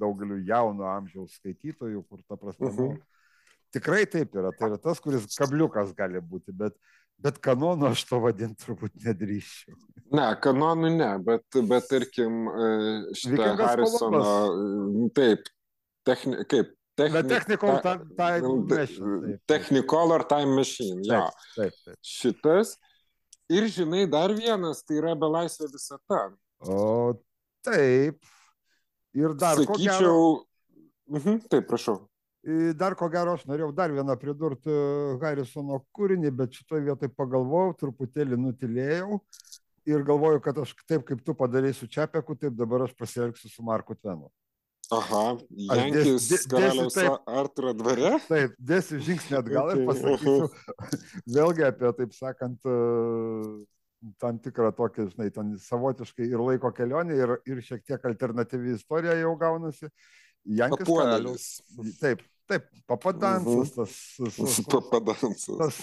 daugeliu 0.00 0.40
jauno 0.46 0.88
amžiaus 0.92 1.38
skaitytojų, 1.40 2.04
kur 2.08 2.22
ta 2.28 2.36
prasme. 2.36 2.68
Mhm. 2.70 2.94
nu, 2.94 3.10
Tikrai 3.74 4.04
taip 4.06 4.36
yra. 4.38 4.52
Tai 4.54 4.68
yra 4.70 4.78
tas, 4.78 5.00
kuris 5.02 5.24
kabliukas 5.34 5.90
gali 5.98 6.20
būti, 6.22 6.52
bet, 6.54 6.76
bet 7.18 7.40
kanonu 7.42 7.88
aš 7.88 8.04
to 8.06 8.20
vadinti 8.22 8.62
turbūt 8.62 8.94
nedrįščiau. 9.02 9.74
Ne, 10.14 10.28
kanonų 10.44 10.92
ne, 10.94 11.08
bet, 11.26 11.58
bet 11.66 11.88
tarkim, 11.90 12.44
e, 12.46 12.68
šitą 13.18 13.48
Harrisono, 13.58 14.22
taip, 15.16 15.50
techni, 16.06 16.44
kaip, 16.46 16.70
Bet 16.94 17.10
techni, 17.10 17.28
technical 17.32 17.80
ta- 17.82 17.98
time 18.14 18.50
machine. 18.70 19.38
Technicolor 19.50 20.22
Time 20.30 20.54
Machine, 20.54 21.00
jo. 21.02 21.24
Taip, 21.56 21.56
taip, 21.56 21.72
taip. 21.88 21.96
Šitas. 22.06 22.76
Ir 23.52 23.68
žinai, 23.68 24.06
dar 24.08 24.32
vienas, 24.32 24.80
tai 24.86 24.98
yra 25.02 25.12
belaisvė 25.18 25.68
visata. 25.72 26.22
O 26.64 27.14
taip. 27.64 28.20
Ir 29.14 29.34
dar 29.38 29.60
ko 29.60 29.76
gero. 29.76 29.78
Sakyčiau, 29.78 30.22
mhm, 31.12 31.42
taip, 31.52 31.68
prašau. 31.68 31.98
I, 32.44 32.74
Dar 32.76 32.92
ko 32.96 33.08
gero, 33.08 33.38
aš 33.38 33.46
norėjau 33.48 33.70
dar 33.72 33.92
vieną 33.92 34.16
pridurti 34.20 34.72
Harisono 35.22 35.78
kūrinį, 35.96 36.32
bet 36.36 36.56
šitoje 36.58 36.84
vietoje 36.90 37.12
pagalvojau, 37.16 37.76
truputėlį 37.80 38.36
nutilėjau 38.36 39.20
ir 39.88 40.04
galvoju, 40.04 40.42
kad 40.44 40.58
aš 40.60 40.74
taip 40.88 41.06
kaip 41.08 41.22
tu 41.24 41.34
padarai 41.36 41.72
su 41.76 41.88
Čiapeku, 41.88 42.36
taip 42.36 42.56
dabar 42.56 42.84
aš 42.84 42.92
pasielgsiu 42.96 43.48
su 43.48 43.64
Marku 43.64 43.96
Tvenu. 43.96 44.28
Aha, 44.98 45.22
Aš 45.36 45.78
Jankis 45.80 46.26
dės- 46.30 46.46
karaliaus 46.50 46.94
dėsiu 46.94 47.10
taip. 47.16 47.28
Arturo 47.42 47.72
dvare. 47.76 48.10
Taip, 48.28 48.56
dėsiu 48.72 48.98
žingsnį 49.06 49.38
atgal 49.40 49.70
ir 49.74 49.84
pasakysiu 49.88 50.50
vėlgi 51.36 51.64
apie, 51.68 51.92
taip 52.00 52.12
sakant, 52.16 52.58
e, 52.66 52.76
tam 54.20 54.38
tikrą 54.44 54.70
tokį, 54.76 55.08
žinai, 55.14 55.30
ten 55.32 55.54
savotiškai 55.64 56.26
ir 56.28 56.42
laiko 56.44 56.70
kelionė, 56.76 57.16
ir, 57.24 57.34
ir 57.48 57.62
šiek 57.64 57.84
tiek 57.88 58.04
alternatyvi 58.10 58.74
istorija 58.76 59.16
jau 59.22 59.34
gaunasi. 59.40 59.88
Jankis 60.44 60.84
karalius. 60.84 61.44
Taip, 62.02 62.20
taip, 62.50 62.66
papadansas, 62.86 63.70
Mhm. 64.20 64.34
tas, 64.36 64.58
Papadansas. 64.74 65.46
tas 65.56 65.78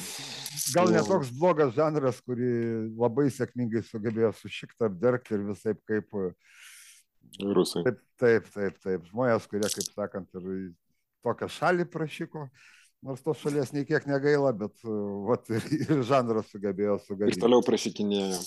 gal 0.76 0.91
ne 0.93 1.00
Jo. 1.02 1.08
toks 1.15 1.32
blogas 1.34 1.74
žanras, 1.74 2.19
kurį 2.21 2.52
labai 2.93 3.26
sėkmingai 3.34 3.82
sugebėjo 3.88 4.30
sušikti, 4.38 4.86
apdergti 4.86 5.34
ir 5.34 5.47
visai 5.50 5.74
kaip, 5.89 6.13
Rusai. 7.39 7.84
taip, 7.88 8.00
taip, 8.22 8.52
taip, 8.54 8.78
taip, 8.84 9.06
žmonės, 9.12 9.48
kurie, 9.50 9.70
kaip 9.72 9.88
sakant, 9.96 10.28
ir 10.38 10.72
tokią 11.26 11.48
šalį 11.54 11.86
prašyko, 11.94 12.48
nors 13.06 13.22
tos 13.26 13.39
šalies 13.41 13.72
nei 13.74 13.86
kiek 13.88 14.06
negaila, 14.10 14.52
bet 14.54 14.74
uh, 14.86 15.26
vat, 15.30 15.48
ir, 15.54 15.65
ir 15.88 16.04
žanras 16.08 16.52
sugebėjo 16.52 16.98
Ir 17.00 17.06
sugadinti. 17.08 17.41
toliau 17.41 17.63
prašykinėjo. 17.65 18.41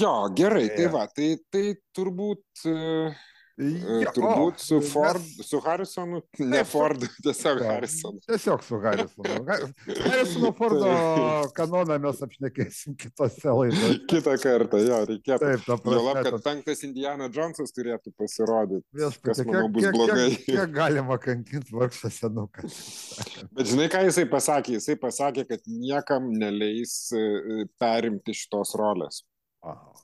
Jo, 0.00 0.12
gerai, 0.34 0.66
tai 0.74 0.86
va, 0.90 1.04
tai, 1.14 1.36
tai 1.54 1.64
turbūt, 1.94 2.42
e, 2.66 2.72
e, 2.72 3.12
Jo, 3.58 4.10
turbūt 4.14 4.60
su 4.62 4.76
Ford, 4.86 5.18
mes- 5.18 5.46
su 5.48 5.58
Harrisonu, 5.64 6.20
ne 6.46 6.60
Ford, 6.72 7.02
tiesiog 7.24 7.58
Jo, 7.58 7.66
Harrisonu. 7.72 8.20
Tiesiog 8.28 8.62
su 8.62 8.78
Harrisonu. 8.84 9.40
Ha- 9.48 9.56
Harrisono 10.04 10.52
Fordo 10.54 10.90
kanoną 11.58 11.96
mes 12.04 12.20
apšnekėsim 12.22 12.94
kitose 13.02 13.50
laidose. 13.50 13.96
Kitą 14.12 14.36
kartą, 14.44 14.78
jo, 14.86 15.00
reikėtų. 15.10 15.40
Taip, 15.42 15.64
ta 15.66 15.78
prasme, 15.82 16.22
kad 16.28 16.38
penktas 16.46 16.84
Indiana 16.86 17.26
Jonesas 17.34 17.74
turėtų 17.74 18.14
pasirodyti. 18.14 18.86
Viešpatie, 18.94 19.26
kas, 19.32 19.42
manau, 19.50 19.64
kiek, 19.66 19.74
bus 19.74 19.84
kiek, 19.88 19.98
blogai. 19.98 20.28
kiek, 20.36 20.46
kiek 20.52 20.74
galima 20.78 21.18
kankinti 21.26 21.74
vargšą 21.80 22.12
senuką. 22.14 22.68
Bet 23.58 23.72
žinai, 23.74 23.90
ką 23.90 24.04
jisai 24.06 24.28
pasakė? 24.30 24.78
Jisai 24.78 24.94
pasakė, 25.02 25.48
kad 25.50 25.66
niekam 25.66 26.30
neleis 26.38 26.94
e, 27.10 27.18
e, 27.26 27.66
perimti 27.82 28.38
šitos 28.38 28.76
rolės. 28.78 29.24
Aha. 29.66 29.98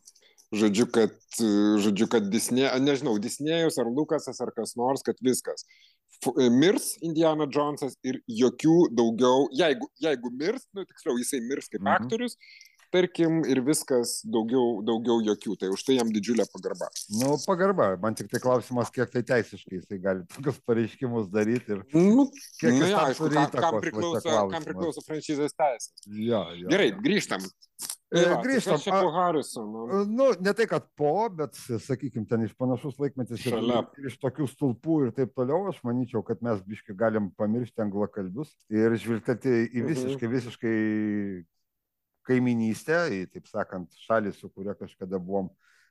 Žodžiu, 0.55 0.87
kad, 0.95 1.14
žodžiu, 1.83 2.07
kad 2.12 2.29
Disney, 2.31 2.69
nežinau, 2.85 3.17
Disneyus 3.19 3.79
ar 3.83 3.88
Lukasas 3.90 4.38
ar 4.45 4.53
kas 4.55 4.77
nors, 4.79 5.03
kad 5.03 5.19
viskas. 5.25 5.67
E, 6.25 6.47
mirs 6.53 6.93
Indiana 7.03 7.49
Jonesas 7.51 7.97
ir 8.07 8.21
jokių 8.31 8.77
daugiau, 8.95 9.49
jeigu, 9.53 9.88
jeigu 10.01 10.31
mirs, 10.38 10.69
nu 10.77 10.87
tiksliau, 10.87 11.19
jisai 11.19 11.43
mirs 11.43 11.67
kaip 11.73 11.83
Mhm. 11.83 11.97
aktorius, 11.97 12.37
tarkim, 12.95 13.40
ir 13.51 13.59
viskas 13.67 14.21
daugiau, 14.23 14.79
daugiau 14.87 15.19
jokių. 15.27 15.57
Tai 15.59 15.69
už 15.75 15.83
tai 15.83 15.97
jam 15.99 16.12
didžiulė 16.14 16.47
pagarba. 16.53 16.87
Nu, 17.11 17.35
pagarba. 17.43 17.88
Man 18.01 18.14
tik 18.14 18.31
tai 18.31 18.38
klausimas, 18.38 18.93
kiek 18.95 19.11
tai 19.11 19.23
teisiškai 19.27 19.81
jisai 19.81 19.99
gali 19.99 20.23
tokius 20.31 20.61
pareiškimus 20.62 21.27
daryti 21.35 21.75
ir 21.75 21.83
Nu, 21.93 22.29
kiek 22.61 22.71
nu, 22.71 22.87
tam 22.87 23.09
aišku, 23.09 23.33
kam, 23.35 23.51
kam 23.51 23.81
priklauso, 23.83 24.51
kam 24.55 24.62
priklauso 24.62 25.03
franšizės 25.03 25.59
teisės. 25.59 25.90
Jo, 26.07 26.45
jo, 26.55 26.69
Gerai, 26.71 26.93
jo. 26.93 27.03
grįžtam. 27.03 27.43
E, 28.12 28.21
Tai 28.21 28.25
va, 28.31 28.35
tai 28.37 28.45
grįžtam. 28.45 28.79
Čia 28.79 28.99
po 29.03 29.11
Harrisono. 29.14 29.85
Nu, 30.07 30.27
ne 30.38 30.53
tai, 30.55 30.67
kad 30.71 30.85
po, 30.95 31.29
bet, 31.35 31.57
sakykime, 31.57 32.27
ten 32.29 32.45
iš 32.45 32.53
panašus 32.55 32.99
laikmetis 33.01 33.40
ir, 33.47 33.57
Šalia. 33.57 33.81
ir 33.99 34.07
iš 34.11 34.19
tokių 34.23 34.47
stulpų 34.53 34.99
ir 35.07 35.14
taip 35.17 35.33
toliau, 35.35 35.64
aš 35.73 35.81
manyčiau, 35.83 36.23
kad 36.23 36.43
mes 36.45 36.61
biškai 36.62 36.95
galim 36.95 37.31
pamiršti 37.35 37.81
anglakalbius 37.83 38.53
ir 38.71 38.95
žvilgtelti 39.01 39.57
į 39.73 39.83
Mhm. 39.83 39.88
visiškai, 39.90 40.29
visiškai 40.37 40.77
kaiminystę, 42.29 43.01
į, 43.12 43.25
taip 43.35 43.49
sakant, 43.51 43.88
šalį, 44.07 44.33
su 44.37 44.49
kuria 44.53 44.75
kažkada 44.79 45.19
buvom 45.21 45.51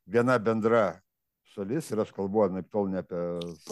viena 0.10 0.38
bendra 0.42 1.00
šalis 1.54 1.92
ir 1.94 2.00
aš 2.02 2.10
kalbu 2.16 2.48
anaip 2.48 2.66
tol 2.74 2.88
ne 2.90 2.98
apie, 3.04 3.20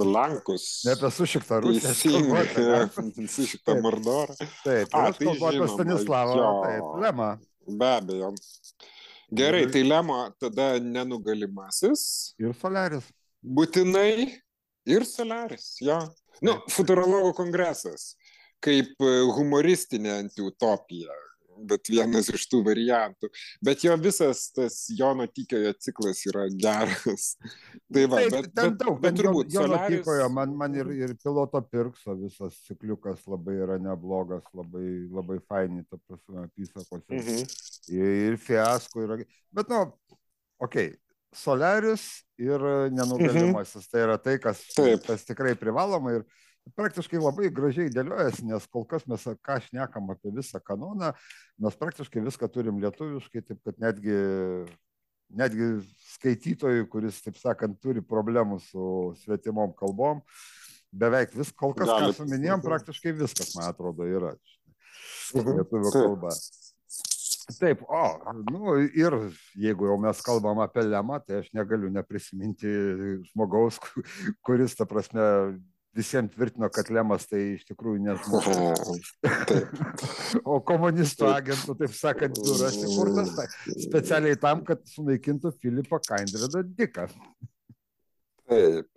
Lankus. 0.05 0.83
ne 0.85 0.91
apie 0.93 1.09
sušiktą 1.09 1.61
Rusiją. 1.63 1.89
aš 1.89 2.03
kalbu 2.05 2.35
apie 2.37 2.65
Lenkus. 2.67 3.13
Teisingai. 3.15 3.31
Su 3.33 3.47
šitą 3.49 3.73
Taip. 3.73 3.81
Mordorą. 3.87 4.35
Taip, 4.65 4.93
A, 4.93 5.07
ir 5.07 5.09
aš 5.09 5.17
tai 5.17 5.25
kalbu 5.25 5.45
apie 5.47 5.57
žinoma, 5.57 5.73
Stanislavą, 5.77 6.35
jo. 6.37 6.51
taip, 6.65 6.91
Lemą. 7.05 7.29
Be 7.67 7.89
abejo. 7.97 8.33
Gerai, 9.31 9.65
tai 9.71 9.83
Lemo 9.83 10.17
tada 10.39 10.79
nenugalimasis. 10.79 12.33
Ir 12.41 12.55
Solaris. 12.59 13.05
Būtinai 13.41 14.27
ir 14.91 15.05
Solaris. 15.07 15.77
Jo. 15.79 16.01
Nu, 16.43 16.57
futurologų 16.73 17.31
kongresas. 17.37 18.15
Kaip 18.61 18.91
e, 19.01 19.11
humoristinė 19.37 20.11
antiutopija. 20.19 21.15
Bet 21.67 21.89
vienas 21.91 22.29
iš 22.33 22.45
tų 22.51 22.61
variantų. 22.65 23.29
Bet 23.63 23.83
jo 23.85 23.95
visas 24.01 24.47
tas 24.55 24.77
Jono 24.97 25.27
Tykiojo 25.29 25.73
ciklas 25.81 26.23
yra 26.29 26.47
geras. 26.51 27.35
Tai 27.93 28.05
va, 28.11 28.21
Taip, 28.21 28.35
bet, 28.35 28.49
ten 28.55 28.77
daug, 28.79 28.97
bet, 28.97 29.11
bet 29.11 29.19
turbūt. 29.21 29.51
Jono 29.53 29.75
Solaris... 29.75 30.01
Tykojo, 30.01 30.29
man, 30.37 30.55
man 30.57 30.79
ir, 30.79 30.91
ir 30.95 31.15
piloto 31.21 31.61
pirkso 31.67 32.15
visas 32.19 32.57
cikliukas 32.67 33.27
labai 33.31 33.57
yra 33.65 33.77
neblogas, 33.81 34.47
labai, 34.57 34.87
labai 35.11 35.39
faini, 35.47 35.85
ta 35.89 35.99
prasme, 36.01 36.47
apysakos. 36.47 37.05
Mhm. 37.11 37.45
Ir, 37.93 38.11
ir 38.31 38.41
fiasko 38.41 39.05
yra. 39.05 39.21
Bet, 39.53 39.71
nu, 39.71 39.85
okei, 40.61 40.91
okay. 40.91 40.91
Solarius 41.31 42.25
ir 42.41 42.59
nenugalimasis. 42.91 43.85
Mhm. 43.85 43.91
Tai 43.91 44.01
yra 44.03 44.17
tai, 44.19 44.37
kas, 44.43 44.63
Taip. 44.75 45.05
kas 45.07 45.23
tikrai 45.27 45.55
privaloma. 45.55 46.17
Ir, 46.19 46.25
praktiškai 46.77 47.19
labai 47.21 47.49
gražiai 47.53 47.91
dėliojasi, 47.93 48.45
nes 48.49 48.67
kol 48.71 48.85
kas 48.89 49.05
mes 49.09 49.25
ką 49.45 49.57
šnekam 49.65 50.11
apie 50.13 50.31
visą 50.35 50.61
kanoną, 50.63 51.11
mes 51.61 51.77
praktiškai 51.79 52.23
viską 52.25 52.49
turim 52.53 52.79
lietuviškai, 52.83 53.43
taip 53.47 53.61
kad 53.65 53.81
netgi, 53.81 54.17
netgi 55.41 55.69
skaitytojui, 56.15 56.87
kuris, 56.91 57.21
taip 57.25 57.39
sakant, 57.41 57.79
turi 57.83 58.03
problemų 58.05 58.61
su 58.63 58.87
svetimom 59.23 59.75
kalbom, 59.77 60.23
beveik 60.91 61.35
vis, 61.37 61.53
kol 61.55 61.75
kas, 61.77 61.89
ką 61.89 62.11
suminėjom, 62.19 62.63
praktiškai 62.65 63.15
viskas, 63.19 63.55
man 63.57 63.71
atrodo, 63.71 64.07
yra 64.07 64.35
mhm. 64.35 65.61
lietuvių 65.61 65.95
kalba. 65.97 66.35
Taip, 67.57 67.81
o, 67.89 68.03
nu, 68.47 68.75
ir 68.95 69.15
jeigu 69.59 69.89
jau 69.89 69.97
mes 69.99 70.19
kalbam 70.23 70.61
apie 70.63 70.85
lemą, 70.85 71.17
tai 71.25 71.41
aš 71.41 71.49
negaliu 71.57 71.89
neprisiminti 71.91 72.69
žmogaus, 73.31 73.79
kuris, 74.45 74.77
ta 74.77 74.87
prasme, 74.87 75.25
visiems 75.95 76.31
tvirtino, 76.35 76.69
kad 76.73 76.89
Lemas 76.93 77.27
tai 77.29 77.41
iš 77.55 77.65
tikrųjų 77.69 78.03
nežmogus. 78.05 79.11
o 80.51 80.59
komunistų 80.67 81.27
agentų, 81.31 81.75
taip 81.81 81.95
sakant, 81.97 82.39
biuras 82.39 82.77
įkurtas 82.85 83.33
tai, 83.37 83.47
specialiai 83.87 84.39
tam, 84.39 84.63
kad 84.67 84.83
sunaikintų 84.93 85.53
Filipą 85.59 85.99
Kaindredą 86.07 86.63
Diką. 86.63 87.09
Taip. 88.51 88.87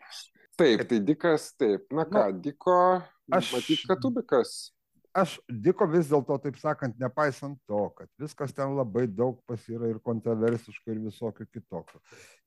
Taip, 0.54 0.84
tai 0.86 1.00
Dikas, 1.02 1.48
taip. 1.58 1.88
Na 1.94 2.06
ką, 2.06 2.28
nu, 2.30 2.42
Diko, 2.44 2.78
aš 3.34 3.50
matyt, 3.56 3.82
kad 3.88 3.98
Tubikas 4.02 4.73
aš 5.14 5.36
Diko 5.48 5.86
vis 5.90 6.08
dėlto, 6.10 6.36
taip 6.42 6.58
sakant, 6.58 6.96
nepaisant 7.00 7.58
to, 7.70 7.82
kad 7.98 8.10
viskas 8.20 8.54
ten 8.56 8.74
labai 8.76 9.06
daug 9.06 9.38
pas 9.48 9.62
yra 9.70 9.88
ir 9.92 10.00
kontroversiško, 10.04 10.90
ir 10.90 11.00
visokių 11.06 11.46
kitokių. 11.54 12.00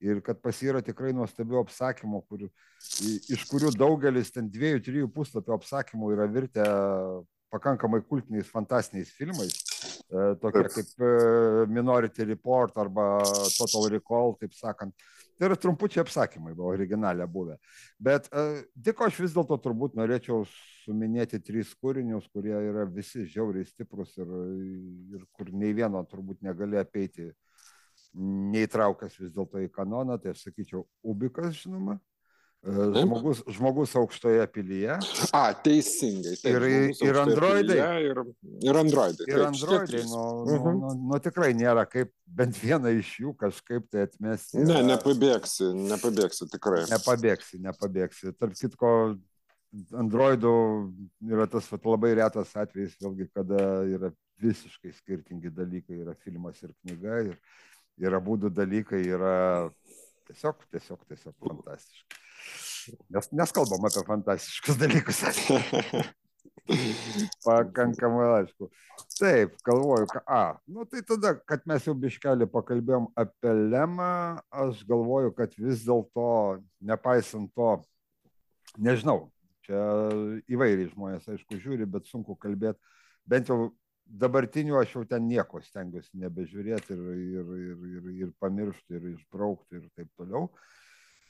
Ir 0.10 0.22
kad 0.26 0.42
pas 0.44 0.60
yra 0.66 0.84
tikrai 0.86 1.14
nuostabių 1.16 1.62
apsakymų, 1.64 2.22
kur, 2.28 2.46
iš 3.32 3.48
kurių 3.50 3.72
daugelis 3.78 4.34
ten 4.36 4.52
dviejų, 4.52 4.84
trijų 4.90 5.12
puslapių 5.16 5.58
apsakymų 5.58 6.14
yra 6.18 6.28
virtę 6.32 6.68
pakankamai 7.54 8.02
kultiniais, 8.04 8.50
fantastiniais 8.52 9.14
filmais, 9.16 9.54
e, 10.12 10.34
tokie 10.42 10.66
kaip 10.68 10.90
e, 11.00 11.12
Minority 11.72 12.28
Report 12.28 12.76
arba 12.84 13.08
Total 13.56 13.88
Recall, 13.96 14.36
taip 14.42 14.56
sakant. 14.58 15.08
Tai 15.38 15.46
yra 15.52 15.58
trumpučiai 15.62 16.02
apsakymai, 16.02 16.56
buvo 16.58 16.72
originalė 16.74 17.28
buvę. 17.30 17.60
Bet 18.02 18.26
uh, 18.32 18.64
tik 18.84 19.04
aš 19.06 19.20
vis 19.22 19.36
dėlto 19.36 19.60
turbūt 19.62 19.98
norėčiau 20.00 20.48
suminėti 20.84 21.38
trys 21.46 21.76
kūrinius, 21.78 22.26
kurie 22.34 22.56
yra 22.58 22.88
visi 22.90 23.28
žiauriai 23.30 23.68
stiprus 23.70 24.16
ir, 24.18 24.32
ir 25.14 25.28
kur 25.38 25.52
nei 25.54 25.76
vieno 25.78 26.02
turbūt 26.10 26.42
negali 26.48 26.80
apeiti 26.82 27.30
neįtraukęs 28.18 29.20
vis 29.22 29.34
dėlto 29.36 29.62
į 29.62 29.70
kanoną, 29.74 30.18
tai 30.22 30.34
aš 30.34 30.48
sakyčiau, 30.48 30.86
Ubikas, 31.06 31.60
žinoma, 31.62 32.00
Žmogus, 32.66 33.44
žmogus 33.48 33.94
aukštoje 33.96 34.44
pilyje. 34.52 34.98
A, 35.32 35.54
teisingai. 35.64 36.34
Taip, 36.42 36.58
ir, 36.58 36.66
ir 37.06 37.20
androidai. 37.22 37.78
Ir, 38.04 38.20
ir 38.66 38.80
androidai. 38.82 39.28
Ir 39.30 39.44
androidai. 39.46 40.02
Nu, 40.10 40.24
nu, 40.44 40.58
-huh. 40.58 40.74
nu, 40.80 40.90
nu, 41.12 41.20
tikrai 41.24 41.54
nėra 41.54 41.86
kaip 41.88 42.12
bent 42.26 42.58
vieną 42.60 42.92
iš 43.00 43.14
jų 43.22 43.36
kažkaip 43.40 43.88
tai 43.92 44.08
atmesti. 44.10 44.60
Ne, 44.66 44.82
nepabėgsi, 44.90 45.70
nepabėgsi 45.94 46.50
tikrai. 46.52 46.84
Nepabėgsi, 46.92 47.62
nepabėgsi. 47.64 48.34
Tarp 48.36 48.58
kitko, 48.60 48.92
androidų 49.94 50.58
yra 51.30 51.48
tas 51.48 51.72
vat, 51.72 51.86
labai 51.86 52.14
retas 52.20 52.56
atvejis, 52.58 53.00
vėlgi, 53.00 53.30
kada 53.38 53.64
yra 53.88 54.12
visiškai 54.44 54.92
skirtingi 54.92 55.54
dalykai. 55.54 56.04
Yra 56.04 56.20
filmas 56.26 56.60
ir 56.64 56.76
knyga. 56.82 57.24
Ir, 57.32 57.40
ir 57.98 58.14
abu 58.14 58.38
dalykai 58.50 59.06
yra 59.08 59.72
tiesiog, 60.28 60.68
tiesiog, 60.74 61.06
tiesiog 61.08 61.36
fantastiški. 61.40 62.27
Nes, 63.10 63.30
nes 63.32 63.54
kalbam 63.56 63.88
apie 63.88 64.04
fantastiškus 64.08 64.80
dalykus. 64.80 65.24
Pakankamai 67.46 68.28
aišku. 68.42 68.68
Taip, 69.16 69.54
galvoju, 69.66 70.10
ka, 70.12 70.22
a, 70.28 70.42
nu 70.68 70.84
tai 70.90 71.02
tada, 71.08 71.32
kad 71.48 71.64
mes 71.70 71.86
jau 71.88 71.96
biškelį 71.98 72.50
pakalbėjom 72.52 73.08
apie 73.18 73.54
lemą, 73.72 74.12
aš 74.52 74.84
galvoju, 74.90 75.32
kad 75.38 75.56
vis 75.56 75.86
dėlto, 75.88 76.28
nepaisant 76.92 77.50
to, 77.56 77.72
nežinau, 78.84 79.30
čia 79.66 79.80
įvairiai 80.52 80.92
žmonės, 80.92 81.30
aišku, 81.32 81.60
žiūri, 81.64 81.88
bet 81.90 82.12
sunku 82.12 82.36
kalbėti, 82.42 82.80
bent 83.28 83.52
jau 83.52 83.72
dabartiniu 84.08 84.78
aš 84.80 84.98
jau 84.98 85.06
ten 85.08 85.26
nieko 85.28 85.64
stengiuosi 85.64 86.20
nebežiūrėti 86.20 86.96
ir, 86.96 87.08
ir, 87.16 87.56
ir, 87.64 87.88
ir, 87.96 88.12
ir 88.26 88.36
pamiršti, 88.44 89.00
ir 89.00 89.10
išbraukti 89.16 89.80
ir 89.80 89.88
taip 89.96 90.12
toliau. 90.20 90.48
Uh, 90.48 90.78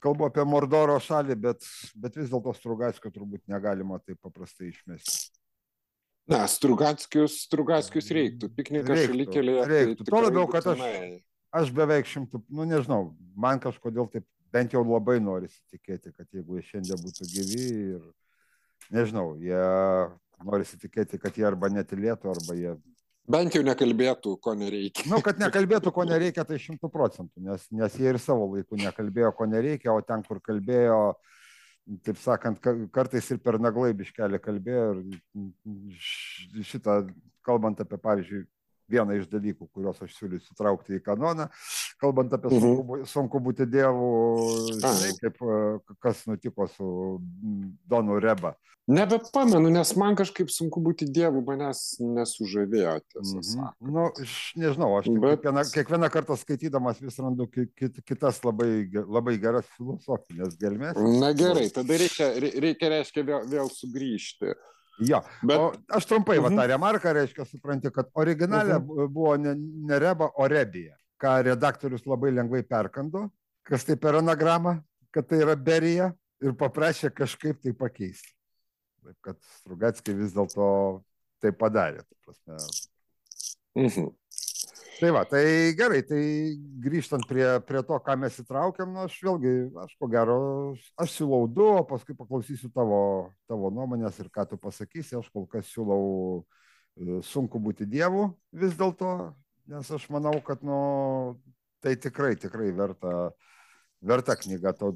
kalbu 0.02 0.28
apie 0.28 0.44
Mordoro 0.48 0.98
šalį, 1.02 1.36
bet, 1.48 1.66
bet 1.98 2.16
vis 2.18 2.30
dėlto 2.32 2.54
Strugatskio 2.56 3.12
turbūt 3.14 3.44
negalima 3.50 4.00
taip 4.02 4.20
paprastai 4.24 4.70
išmesti. 4.72 5.30
Na, 6.28 6.42
Strugatskius, 6.50 7.38
Strugatskius 7.46 8.10
reiktų, 8.12 8.50
piknikas 8.52 9.06
šalykelėje. 9.08 9.60
Tai 9.62 9.72
reiktų, 9.72 10.04
tai 10.04 10.12
tuo 10.12 10.20
labiau, 10.26 10.44
kad 10.52 10.66
aš, 10.74 10.82
aš 11.62 11.70
beveik 11.76 12.10
šimtų, 12.10 12.42
nu 12.52 12.66
nežinau, 12.68 13.00
man 13.32 13.62
kažkodėl 13.62 14.10
taip 14.12 14.26
bent 14.52 14.74
jau 14.76 14.82
labai 14.84 15.18
norisi 15.24 15.60
tikėti, 15.72 16.12
kad 16.12 16.28
jeigu 16.36 16.58
jie 16.58 16.66
šiandien 16.68 17.00
būtų 17.00 17.28
gyvi 17.32 17.64
ir, 17.94 18.02
nežinau, 18.92 19.30
jie 19.40 19.64
norisi 20.44 20.76
tikėti, 20.80 21.20
kad 21.20 21.36
jie 21.36 21.48
arba 21.48 21.72
netilėtų, 21.72 22.30
arba 22.32 22.56
jie 22.56 22.76
Bent 23.28 23.52
jau 23.52 23.60
nekalbėtų, 23.64 24.38
ko 24.40 24.54
nereikia. 24.56 25.04
Na, 25.04 25.18
nu, 25.18 25.24
kad 25.24 25.40
nekalbėtų, 25.40 25.92
ko 25.92 26.04
nereikia, 26.08 26.46
tai 26.48 26.56
šimtų 26.62 26.88
procentų, 26.92 27.42
nes, 27.44 27.66
nes 27.76 27.98
jie 28.00 28.08
ir 28.14 28.20
savo 28.22 28.46
laiku 28.54 28.78
nekalbėjo, 28.80 29.34
ko 29.36 29.48
nereikia, 29.50 29.92
o 29.92 30.00
ten, 30.04 30.24
kur 30.24 30.40
kalbėjo, 30.44 31.00
taip 32.08 32.20
sakant, 32.22 32.60
kartais 32.92 33.28
ir 33.32 33.40
per 33.44 33.58
naglai 33.60 33.92
biškelį 33.96 34.40
kalbėjo 34.44 34.86
ir 34.96 36.64
šitą, 36.70 37.02
kalbant 37.44 37.84
apie, 37.84 38.00
pavyzdžiui, 38.00 38.46
vieną 38.90 39.18
iš 39.18 39.28
dalykų, 39.32 39.68
kuriuos 39.74 40.00
aš 40.04 40.14
siūlysiu 40.16 40.56
traukti 40.58 40.98
į 40.98 41.02
kanoną, 41.04 41.48
kalbant 42.00 42.32
apie 42.36 42.52
mhm. 42.52 42.64
sunku, 42.64 43.02
sunku 43.10 43.42
būti 43.44 43.68
dievu, 43.68 44.08
žinai, 44.78 45.12
kaip, 45.20 45.38
kas 46.02 46.24
nutiko 46.30 46.68
su 46.72 46.88
Donu 47.88 48.18
Reba. 48.22 48.54
Nebepamenu, 48.88 49.68
nes 49.68 49.90
man 50.00 50.14
kažkaip 50.16 50.48
sunku 50.48 50.80
būti 50.80 51.04
dievu, 51.12 51.42
manęs 51.44 51.98
nesužavėjo. 52.00 52.94
Mhm. 53.20 53.42
Mm 53.58 53.92
nu, 53.92 54.06
aš 54.08 54.36
nežinau, 54.56 54.88
aš 54.96 55.10
Bet... 55.12 55.42
kiekvieną, 55.42 55.64
kiekvieną 55.74 56.08
kartą 56.14 56.38
skaitydamas 56.40 57.02
vis 57.04 57.18
randu 57.20 57.44
kit, 57.52 58.00
kitas 58.08 58.40
labai, 58.46 58.88
labai 59.04 59.36
geras 59.42 59.68
filosofinės 59.76 60.56
gelmės. 60.60 60.96
Na 61.20 61.34
gerai, 61.36 61.68
tada 61.74 62.00
reikia, 62.00 62.30
reikia 62.40 62.92
reiškia, 62.94 63.26
vėl, 63.28 63.44
vėl 63.52 63.70
sugrįžti. 63.74 64.56
Jo, 64.98 65.20
Bet... 65.46 65.58
o 65.58 65.72
aš 65.94 66.06
trumpai 66.06 66.38
-huh. 66.38 66.42
va, 66.42 66.48
tą 66.48 66.62
mhm. 66.62 66.70
remarką, 66.72 67.12
reiškia, 67.12 67.44
supranti, 67.44 67.90
kad 67.94 68.10
originalė 68.14 68.78
mhm. 68.78 69.12
buvo 69.12 69.36
ne, 69.36 69.54
ne 69.90 69.98
reba, 69.98 70.30
o 70.34 70.48
rebija, 70.48 70.96
ką 71.22 71.42
redaktorius 71.42 72.06
labai 72.06 72.32
lengvai 72.32 72.62
perkando, 72.62 73.28
kas 73.62 73.84
tai 73.84 73.96
per 73.96 74.14
anagramą, 74.14 74.78
kad 75.10 75.28
tai 75.28 75.38
yra 75.44 75.56
berija 75.56 76.12
ir 76.40 76.54
paprašė 76.54 77.10
kažkaip 77.14 77.62
tai 77.62 77.72
pakeisti. 77.72 78.34
Taip 79.04 79.16
kad 79.22 79.36
Strugatskiai 79.60 80.16
vis 80.16 80.34
dėlto 80.34 81.02
tai 81.40 81.52
padarė. 81.52 82.02
Mhm. 83.74 84.10
Tai 84.98 85.10
va, 85.14 85.20
tai 85.30 85.74
gerai, 85.78 86.00
tai 86.02 86.20
grįžtant 86.82 87.22
prie, 87.30 87.46
prie 87.62 87.82
to, 87.86 87.94
ką 88.02 88.16
mes 88.18 88.34
įtraukiam, 88.42 88.90
nu, 88.90 89.04
aš 89.06 89.20
vėlgi, 89.22 89.52
aš 89.84 89.92
ko 89.94 90.08
gero, 90.10 90.38
aš 90.98 91.12
siūlau 91.14 91.46
du, 91.46 91.66
o 91.78 91.84
paskui 91.86 92.16
paklausysiu 92.18 92.72
tavo, 92.74 92.98
tavo 93.46 93.70
nuomonės 93.70 94.18
ir 94.18 94.26
ką 94.34 94.48
tu 94.50 94.58
pasakysi, 94.58 95.14
aš 95.20 95.28
kol 95.30 95.46
kas 95.52 95.70
siūlau 95.70 96.02
e, 96.42 97.20
sunku 97.30 97.62
būti 97.62 97.86
dievu 97.86 98.26
vis 98.50 98.74
dėlto, 98.74 99.12
nes 99.70 99.94
aš 99.94 100.08
manau, 100.10 100.34
kad, 100.42 100.66
nu, 100.66 100.80
tai 101.78 101.94
tikrai, 101.94 102.34
tikrai 102.34 102.72
verta 102.74 103.30
verta 104.02 104.34
knyga 104.34 104.74
to, 104.78 104.92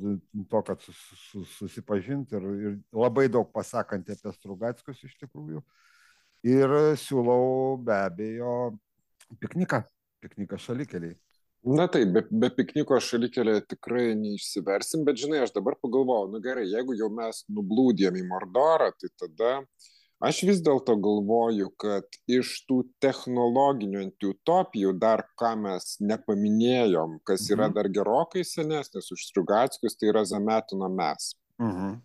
to 0.51 0.62
kad 0.67 0.83
sus, 0.83 0.99
sus, 1.31 1.59
susipažinti 1.59 2.38
ir, 2.38 2.53
ir 2.67 2.79
labai 2.95 3.29
daug 3.31 3.55
pasakanti 3.55 4.15
apie 4.15 4.35
Strugatskius 4.35 5.03
iš 5.07 5.15
tikrųjų. 5.23 5.62
Ir 6.47 6.81
siūlau 6.99 7.79
be 7.83 7.95
abejo 7.95 8.55
pikniką, 9.40 9.83
pikniką 10.25 10.59
šalikeliai. 10.59 11.16
Na 11.62 11.87
taip, 11.87 12.11
be, 12.11 12.25
be 12.42 12.51
pikniko 12.51 12.99
šalikelė 12.99 13.61
tikrai 13.71 14.16
neišsiversim, 14.18 15.05
bet 15.07 15.21
žinai, 15.23 15.45
aš 15.45 15.53
dabar 15.55 15.77
pagalvojau, 15.79 16.33
nu 16.33 16.40
gerai, 16.42 16.64
jeigu 16.66 16.97
jau 16.99 17.07
mes 17.14 17.45
nublūdėm 17.47 18.18
į 18.18 18.27
Mordorą, 18.27 18.90
tai 18.99 19.12
tada 19.16 19.62
Aš 20.23 20.45
vis 20.47 20.61
dėlto 20.62 20.95
galvoju, 21.03 21.73
kad 21.83 22.05
iš 22.31 22.61
tų 22.71 22.77
technologinių 23.03 24.05
antiutopijų 24.05 24.92
dar 25.03 25.25
ką 25.35 25.57
mes 25.59 25.97
nepaminėjom, 25.99 27.16
kas 27.27 27.49
yra 27.51 27.66
Mhm. 27.66 27.75
dar 27.75 27.88
gerokai 27.90 28.45
senesnis 28.47 29.11
už 29.11 29.18
Striugackius, 29.18 29.99
tai 29.99 30.12
yra 30.12 30.23
Zametino 30.23 30.88
mes. 30.88 31.35
Mhm. 31.59 31.99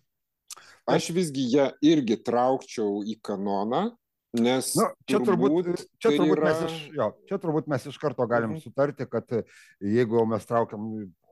Aš 0.88 1.10
visgi 1.14 1.46
ją 1.46 1.70
irgi 1.80 2.16
traukčiau 2.24 3.04
į 3.06 3.20
kanoną, 3.22 3.94
nes 4.32 4.74
Nu, 4.76 4.88
čia 5.08 5.18
turbūt, 5.24 5.70
čia, 5.98 6.10
tai 6.10 6.18
turbūt 6.18 6.36
yra... 6.38 6.50
mes 6.50 6.62
iš, 6.68 6.76
jo, 6.98 7.06
čia 7.28 7.38
turbūt 7.40 7.68
mes 7.72 7.86
iš 7.88 7.98
karto 7.98 8.26
galim 8.28 8.50
Mhm. 8.56 8.60
sutarti, 8.60 9.06
kad 9.08 9.24
e, 9.32 9.42
jeigu 9.80 10.26
mes 10.28 10.44
traukiam, 10.46 10.84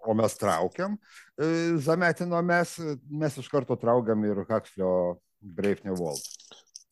o 0.07 0.15
mes 0.15 0.37
traukiam, 0.39 0.97
e, 1.39 1.77
Zametino 1.83 2.41
mes, 2.43 2.79
e, 2.79 2.97
mes 3.11 3.37
iš 3.39 3.49
karto 3.53 3.77
traukiam 3.77 4.25
ir 4.25 4.45
Hakslio 4.49 5.19
Breifne 5.41 5.91
Volt. 5.99 6.23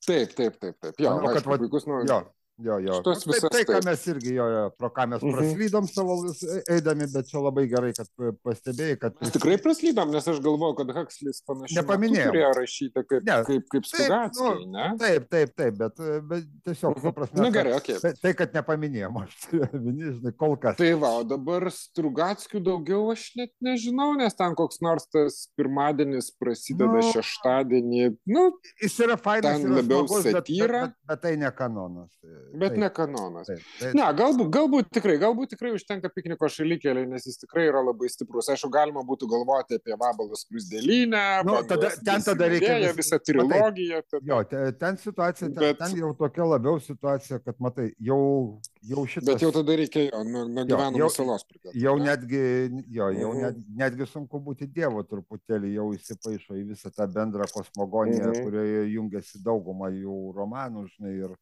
Taip, 0.04 0.34
taip, 0.36 0.58
taip, 0.60 0.76
taip. 0.82 0.94
Jo, 1.00 1.14
Manau, 1.16 1.30
kad 1.32 1.40
aišku, 1.40 1.50
vat- 1.54 1.60
puikus, 1.64 1.86
nu, 1.88 2.02
Jo, 2.04 2.18
jo, 2.58 2.78
jo. 2.78 2.92
Šitos 3.00 3.26
Nu, 3.26 3.32
tai, 3.32 3.34
visas 3.34 3.50
tai, 3.50 3.62
ką 3.66 3.78
mes 3.84 4.02
irgi, 4.06 4.34
jo, 4.36 4.44
jo, 4.46 4.62
pro 4.78 4.88
ką 4.90 5.06
mes 5.10 5.22
Mhm. 5.22 5.32
praslydom 5.34 5.88
savo 5.90 6.14
vis- 6.22 6.44
eidami, 6.70 7.06
bet 7.12 7.26
čia 7.30 7.40
labai 7.42 7.64
gerai, 7.68 7.92
kad 7.96 8.06
e, 8.20 8.30
pastebėjai, 8.44 8.98
kad 9.00 9.12
Mes 9.20 9.30
tikrai 9.34 9.56
praslydom, 9.58 10.10
nes 10.12 10.28
aš 10.28 10.38
galvoju, 10.40 10.76
kad 10.76 10.86
Huxleys 10.94 11.42
panašiai 11.48 11.82
Nepaminėjom. 11.82 12.30
turėjo 12.30 12.50
rašyti 12.60 13.04
kaip, 13.08 13.22
Ne. 13.26 13.38
kaip, 13.44 13.64
kaip 13.68 13.82
Taip, 13.82 14.06
Stugackiai, 14.06 14.66
ne? 14.70 14.86
Taip, 14.98 15.28
taip, 15.30 15.54
taip, 15.56 15.74
bet, 15.78 15.98
e, 16.00 16.20
bet 16.20 16.44
tiesiog, 16.64 17.02
nu, 17.02 17.12
prasme, 17.12 17.36
Na 17.36 17.50
kad- 17.50 17.52
gerai, 17.54 17.72
okei. 17.76 17.98
tai, 18.00 18.12
tai, 18.22 18.32
kad 18.34 18.52
nepaminėjom, 18.54 19.16
aš 19.24 19.34
turiu 19.50 19.68
omeny, 19.74 20.12
žinai, 20.20 20.36
kol 20.36 20.56
kas. 20.56 20.76
Tai 20.76 20.92
va, 20.94 21.10
o 21.18 21.24
dabar 21.24 21.62
Strugackių 21.74 22.62
daugiau 22.62 23.10
aš 23.12 23.32
net 23.36 23.50
nežinau, 23.62 24.14
nes 24.16 24.34
ten 24.34 24.54
koks 24.54 24.78
nors 24.80 25.06
tas 25.10 25.48
pirmadienis 25.58 26.30
prasideda 26.38 27.00
Nu. 27.00 27.02
šeštadienį, 27.12 28.16
nu, 28.26 28.52
Jis 28.82 28.98
yra 29.00 29.16
fainas, 29.18 29.60
ten 29.60 29.74
labiau 29.74 30.06
smagus, 30.06 30.22
bet, 30.24 30.32
bet, 30.32 30.44
satyra. 30.46 30.80
bet, 30.86 30.94
bet 31.08 31.22
tai 31.22 31.36
ne 31.36 31.50
kanonas. 31.50 32.10
Bet 32.52 32.70
Taip, 32.74 32.78
ne 32.78 32.88
kanonas. 32.90 33.46
Taip, 33.46 33.60
taip. 33.80 33.94
Ne, 33.94 34.02
galbūt, 34.18 34.50
galbūt 34.54 34.90
tikrai, 34.92 35.16
galbūt 35.22 35.54
tikrai 35.54 35.72
užtenka 35.74 36.10
pikniko 36.12 36.48
šalikėlį, 36.50 37.06
nes 37.08 37.24
jis 37.26 37.38
tikrai 37.42 37.66
yra 37.70 37.80
labai 37.84 38.08
stiprus. 38.12 38.48
Aišku, 38.52 38.70
galima 38.70 39.02
būtų 39.06 39.28
galvoti 39.30 39.78
apie 39.80 39.96
vabalus 39.96 40.44
krusdėlynę, 40.50 41.44
Nu, 41.46 41.62
tada- 41.68 41.90
ten 42.04 42.20
tada 42.22 42.48
reikia 42.48 42.78
vis- 42.92 42.96
visą 43.00 43.18
trilogiją. 43.18 44.02
Tada. 44.10 44.22
Jo, 44.26 44.42
te- 44.44 44.72
ten 44.72 44.96
situacija, 44.96 45.48
ten, 45.48 45.54
Bet- 45.54 45.78
ten 45.78 45.96
jau 45.96 46.12
tokia 46.14 46.44
labiau 46.44 46.78
situacija, 46.80 47.38
kad 47.44 47.54
matai, 47.60 47.92
jau, 48.00 48.60
jau 48.82 49.06
šitas. 49.06 49.24
Bet 49.26 49.40
jau 49.40 49.50
tada 49.52 49.72
reikia 49.76 50.10
jo, 50.10 50.22
nuo, 50.24 50.44
Jo, 50.48 50.64
gyvenamos 50.66 51.16
salos 51.16 51.44
pradėti. 51.44 51.80
Jau 51.80 51.96
ne? 51.98 52.04
netgi, 52.04 52.84
jo, 52.90 53.10
jau 53.12 53.32
Mhm. 53.32 53.40
net, 53.40 53.56
netgi 53.76 54.06
sunku 54.06 54.40
būti 54.44 54.66
dievu 54.72 55.02
truputėlį, 55.04 55.74
jau 55.74 55.90
įsipaišo 55.94 56.54
į 56.54 56.64
visą 56.70 56.90
tą 56.94 57.06
bendrą 57.12 57.44
kosmogoniją, 57.50 58.30
Mhm. 58.32 58.44
kurioje 58.44 58.92
jungiasi 58.94 59.42
dauguma 59.42 59.88
jų 59.90 60.34
romanų, 60.34 60.86
žinai, 60.94 61.14
ir 61.24 61.36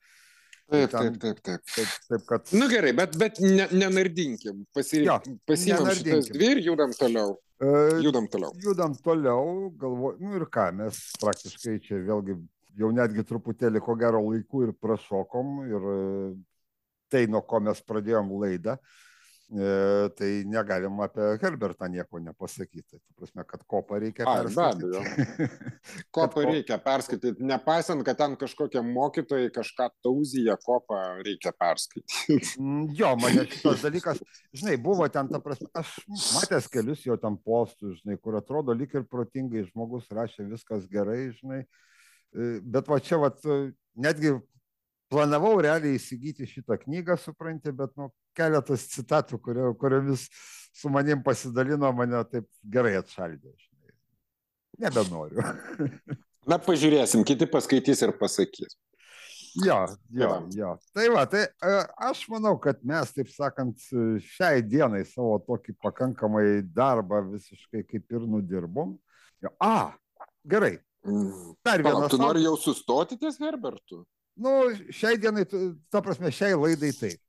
Taip, 0.73 0.91
ten- 0.95 1.19
taip, 1.21 1.39
taip, 1.45 1.61
taip. 1.69 1.75
taip, 1.77 1.91
taip 2.09 2.25
kad... 2.31 2.53
Nu 2.57 2.69
gerai, 2.73 2.93
bet, 2.97 3.17
bet 3.21 3.39
ne, 3.45 3.67
nenardinkim. 3.77 4.63
Pasi, 4.75 5.03
Jo, 5.05 5.19
Pasiimam 5.49 5.91
šitas 5.99 6.31
dvi 6.33 6.49
ir 6.55 6.63
judam 6.65 6.95
toliau. 6.97 7.37
e, 7.61 7.73
Judam 8.03 8.27
toliau. 8.33 8.55
judam 8.65 8.95
toliau, 9.05 9.45
galvoju, 9.79 10.17
nu 10.25 10.35
ir 10.41 10.47
ką, 10.51 10.71
mes 10.81 10.99
praktiškai 11.21 11.77
čia 11.85 12.01
vėlgi 12.09 12.39
jau 12.81 12.89
netgi 12.97 13.23
truputėlį 13.29 13.83
ko 13.85 13.95
gero 14.01 14.25
laikų 14.31 14.65
ir 14.67 14.73
prašokom 14.81 15.55
ir 15.69 15.89
e, 15.93 16.01
tai, 17.13 17.27
nuo 17.29 17.43
ko 17.45 17.61
mes 17.61 17.81
pradėjom 17.85 18.33
laidą, 18.41 18.79
e, 18.81 19.12
tai 20.17 20.29
negalim 20.49 21.01
apie 21.05 21.27
Herbertą 21.43 21.89
nieko 21.93 22.21
nepasakyti. 22.23 22.97
Tai 22.99 23.15
prasme, 23.19 23.45
kad 23.49 23.65
kopą 23.69 23.99
reikia 24.01 24.25
Ai, 24.31 24.45
be 24.47 24.55
perskaityti. 24.55 25.49
Kopą 26.17 26.39
ko- 26.41 26.45
reikia 26.49 26.79
perskaityti, 26.81 27.45
nepaisant, 27.51 28.05
kad 28.07 28.17
ten 28.21 28.37
kažkokie 28.41 28.81
mokytojai 28.87 29.51
kažką 29.53 29.89
tauzyje 30.07 30.57
kopą 30.65 31.01
reikia 31.27 31.53
perskaityti. 31.53 32.41
Mm, 32.63 32.89
Jo, 32.97 33.13
mane 33.21 33.45
šitas 33.51 33.83
dalykas, 33.85 34.21
žinai, 34.55 34.77
buvo 34.81 35.07
ten, 35.13 35.29
ta 35.29 35.41
prasme, 35.43 35.69
aš 35.77 35.93
matęs 36.37 36.69
kelius 36.73 37.03
jo 37.07 37.17
ten 37.21 37.37
postus, 37.37 38.01
žinai, 38.03 38.17
kur 38.23 38.37
atrodo 38.39 38.73
lyg 38.77 38.93
ir 38.95 39.05
protingai 39.11 39.65
žmogus 39.69 40.09
rašė 40.13 40.47
viskas 40.51 40.89
gerai, 40.91 41.31
žinai, 41.41 41.65
E, 42.33 42.63
bet 42.65 42.87
va 42.89 42.97
čia, 42.97 43.19
va, 43.21 43.29
netgi 44.01 44.31
planavau 45.13 45.55
realiai 45.63 45.99
įsigyti 45.99 46.49
šitą 46.49 46.79
knygą, 46.81 47.19
supranti, 47.21 47.73
bet, 47.77 47.93
nu, 48.01 48.09
keletas 48.37 48.89
citatų, 48.95 49.39
kurio, 49.45 49.73
kuriomis 49.79 50.27
su 50.73 50.93
manim 50.93 51.23
pasidalino, 51.25 51.93
mane 51.97 52.23
taip 52.33 52.49
gerai 52.73 52.97
atšaldė, 53.01 53.53
žinai. 53.53 53.97
Nebenoriu. 54.87 55.45
Na, 56.51 56.59
pažiūrėsim, 56.59 57.23
kiti 57.29 57.47
paskaitys 57.47 58.03
ir 58.03 58.17
pasakys. 58.19 58.75
Jo, 59.61 59.83
jo, 60.17 60.31
jo. 60.57 60.71
Tai 60.97 61.09
va, 61.13 61.27
tai 61.29 61.43
e, 61.45 61.73
aš 62.09 62.25
manau, 62.33 62.55
kad 62.61 62.81
mes, 62.89 63.11
taip 63.13 63.29
sakant, 63.29 63.85
šiai 64.33 64.63
dienai 64.65 65.03
savo 65.05 65.37
tokį 65.45 65.77
pakankamai 65.83 66.63
darbą 66.73 67.21
visiškai 67.29 67.85
kaip 67.85 68.17
ir 68.17 68.25
nudirbom. 68.33 68.97
Jo, 69.45 69.53
A, 69.61 69.93
gerai. 70.49 70.79
Mm. 71.05 71.53
Dar 71.67 71.83
vienas. 71.85 72.09
tu 72.11 72.19
nori 72.21 72.47
jau 72.47 72.55
sustoti 72.57 73.19
ties 73.21 73.37
Herbertu? 73.43 74.07
Nu, 74.37 74.73
šiai 74.95 75.19
dienai, 75.21 75.45
ta 75.93 76.01
prasme, 76.05 76.33
šiai 76.33 76.57
laidai 76.57 76.93
taip. 76.97 77.21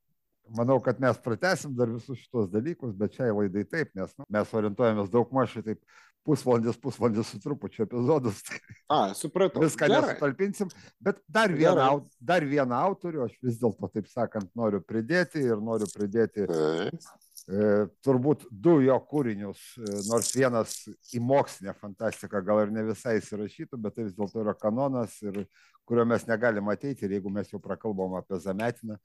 Manau, 0.53 0.75
kad 0.83 0.99
mes 0.99 1.17
pratesim 1.23 1.71
dar 1.75 1.87
visus 1.87 2.19
šitos 2.19 2.49
dalykus, 2.51 2.91
bet 2.99 3.15
šiai 3.15 3.31
laidai 3.31 3.63
taip, 3.63 3.93
nes 3.95 4.11
nu, 4.19 4.25
mes 4.31 4.49
orientuojamės 4.53 5.11
daug 5.11 5.31
mažai 5.35 5.63
taip 5.63 5.79
pusvalandis, 6.27 6.77
pusvalandis 6.79 7.31
su 7.31 7.39
trupučiu 7.43 7.85
epizodus. 7.85 8.41
Tai 8.47 8.59
A, 8.95 8.99
supratau. 9.17 9.63
viską 9.63 9.87
Gerai. 9.87 10.13
nesutalpinsim, 10.13 10.71
bet 11.03 11.19
dar 11.27 11.51
vieną, 11.55 11.87
dar 12.19 12.45
vieną 12.47 12.79
autorių 12.89 13.25
aš 13.27 13.37
vis 13.43 13.59
dėlto, 13.61 13.89
taip 13.95 14.07
sakant, 14.11 14.51
noriu 14.55 14.83
pridėti 14.83 15.43
ir 15.43 15.63
noriu 15.63 15.87
pridėti 15.95 16.47
Taip. 16.51 17.07
E, 17.47 17.67
turbūt 18.05 18.45
du 18.51 18.77
jo 18.85 18.95
kūrinius, 19.09 19.61
e, 19.77 19.99
nors 20.07 20.31
vienas 20.35 20.75
į 21.13 21.21
mokslinę 21.23 21.75
fantastiką 21.79 22.41
gal 22.45 22.63
ir 22.63 22.73
ne 22.75 22.85
visai 22.87 23.17
įsirašytų, 23.19 23.79
bet 23.83 23.97
tai 23.97 24.07
vis 24.07 24.17
dėlto 24.17 24.43
yra 24.43 24.55
kanonas 24.57 25.19
ir 25.25 25.43
kurio 25.87 26.05
mes 26.07 26.25
negalim 26.29 26.71
ateiti 26.71 27.07
ir 27.07 27.17
jeigu 27.17 27.31
mes 27.33 27.51
jau 27.51 27.59
prakalbom 27.63 28.17
apie 28.19 28.39
Zametiną, 28.43 28.97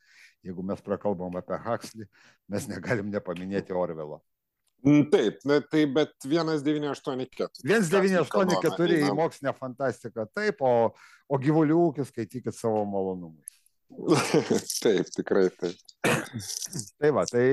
jeigu 0.47 0.65
mes 0.67 0.83
prakalbom 0.85 1.39
apie 1.41 1.59
Huxley, 1.67 2.09
mes 2.49 2.69
negalim 2.71 3.11
nepaminėti 3.15 3.75
Orvelo. 3.77 4.23
Mm, 4.87 5.09
Taip, 5.11 5.41
tai 5.71 5.85
bet 5.91 6.13
1984. 6.23 7.65
1984 7.67 8.99
į 9.09 9.15
mokslinę 9.19 9.55
fantastiką, 9.59 10.29
taip, 10.31 10.63
o, 10.63 10.93
o 11.27 11.39
gyvulių 11.43 11.81
ūkis 11.89 12.13
skaitykit 12.13 12.55
savo 12.55 12.85
malonumui. 12.87 13.43
taip, 14.85 15.11
tikrai 15.17 15.49
taip. 15.59 15.83
Tai 17.01 17.11
va, 17.17 17.25
tai 17.27 17.49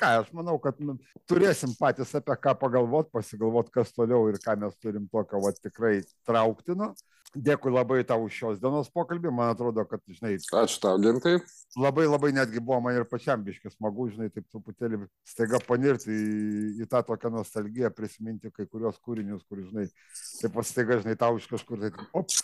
ką, 0.00 0.10
aš 0.22 0.28
manau, 0.36 0.58
kad 0.62 0.78
nu, 0.82 0.96
turėsim 1.30 1.72
patys 1.78 2.14
apie 2.18 2.36
ką 2.44 2.54
pagalvot, 2.60 3.10
pasigalvot, 3.14 3.70
kas 3.74 3.92
toliau 3.94 4.28
ir 4.30 4.38
ką 4.42 4.58
mes 4.60 4.76
turim 4.80 5.08
tokio 5.12 5.40
va, 5.44 5.52
tikrai 5.56 6.00
trauktino. 6.28 6.92
Dėkui 7.32 7.70
labai 7.72 8.02
tau 8.04 8.26
už 8.26 8.34
šios 8.36 8.58
dienos 8.60 8.90
pokalbį. 8.92 9.30
Man 9.32 9.54
atrodo, 9.54 9.86
kad, 9.88 10.02
žinai, 10.04 10.34
Ačiū 10.36 10.82
tau, 10.82 10.98
gintai. 11.00 11.38
labai 11.80 12.04
labai 12.04 12.28
netgi 12.36 12.60
buvo 12.60 12.82
man 12.84 12.98
ir 12.98 13.06
pačiam 13.08 13.40
biškis 13.40 13.78
smagu, 13.78 14.10
žinai, 14.12 14.28
taip 14.28 14.44
truputėlį 14.52 14.98
staiga 15.24 15.62
panirti 15.64 16.12
į, 16.12 16.66
į 16.84 16.88
tą 16.92 17.00
tokią 17.08 17.32
nostalgiją, 17.32 17.88
prisiminti 17.96 18.52
kai 18.52 18.66
kurios 18.68 19.00
kūrinius, 19.00 19.46
kur, 19.48 19.62
žinai, 19.64 19.86
taip 20.42 20.52
pat 20.58 20.68
staiga, 20.68 21.00
žinai, 21.00 21.16
tau 21.16 21.40
iš 21.40 21.48
kažkur, 21.54 21.80
tai, 21.80 22.10
op, 22.12 22.36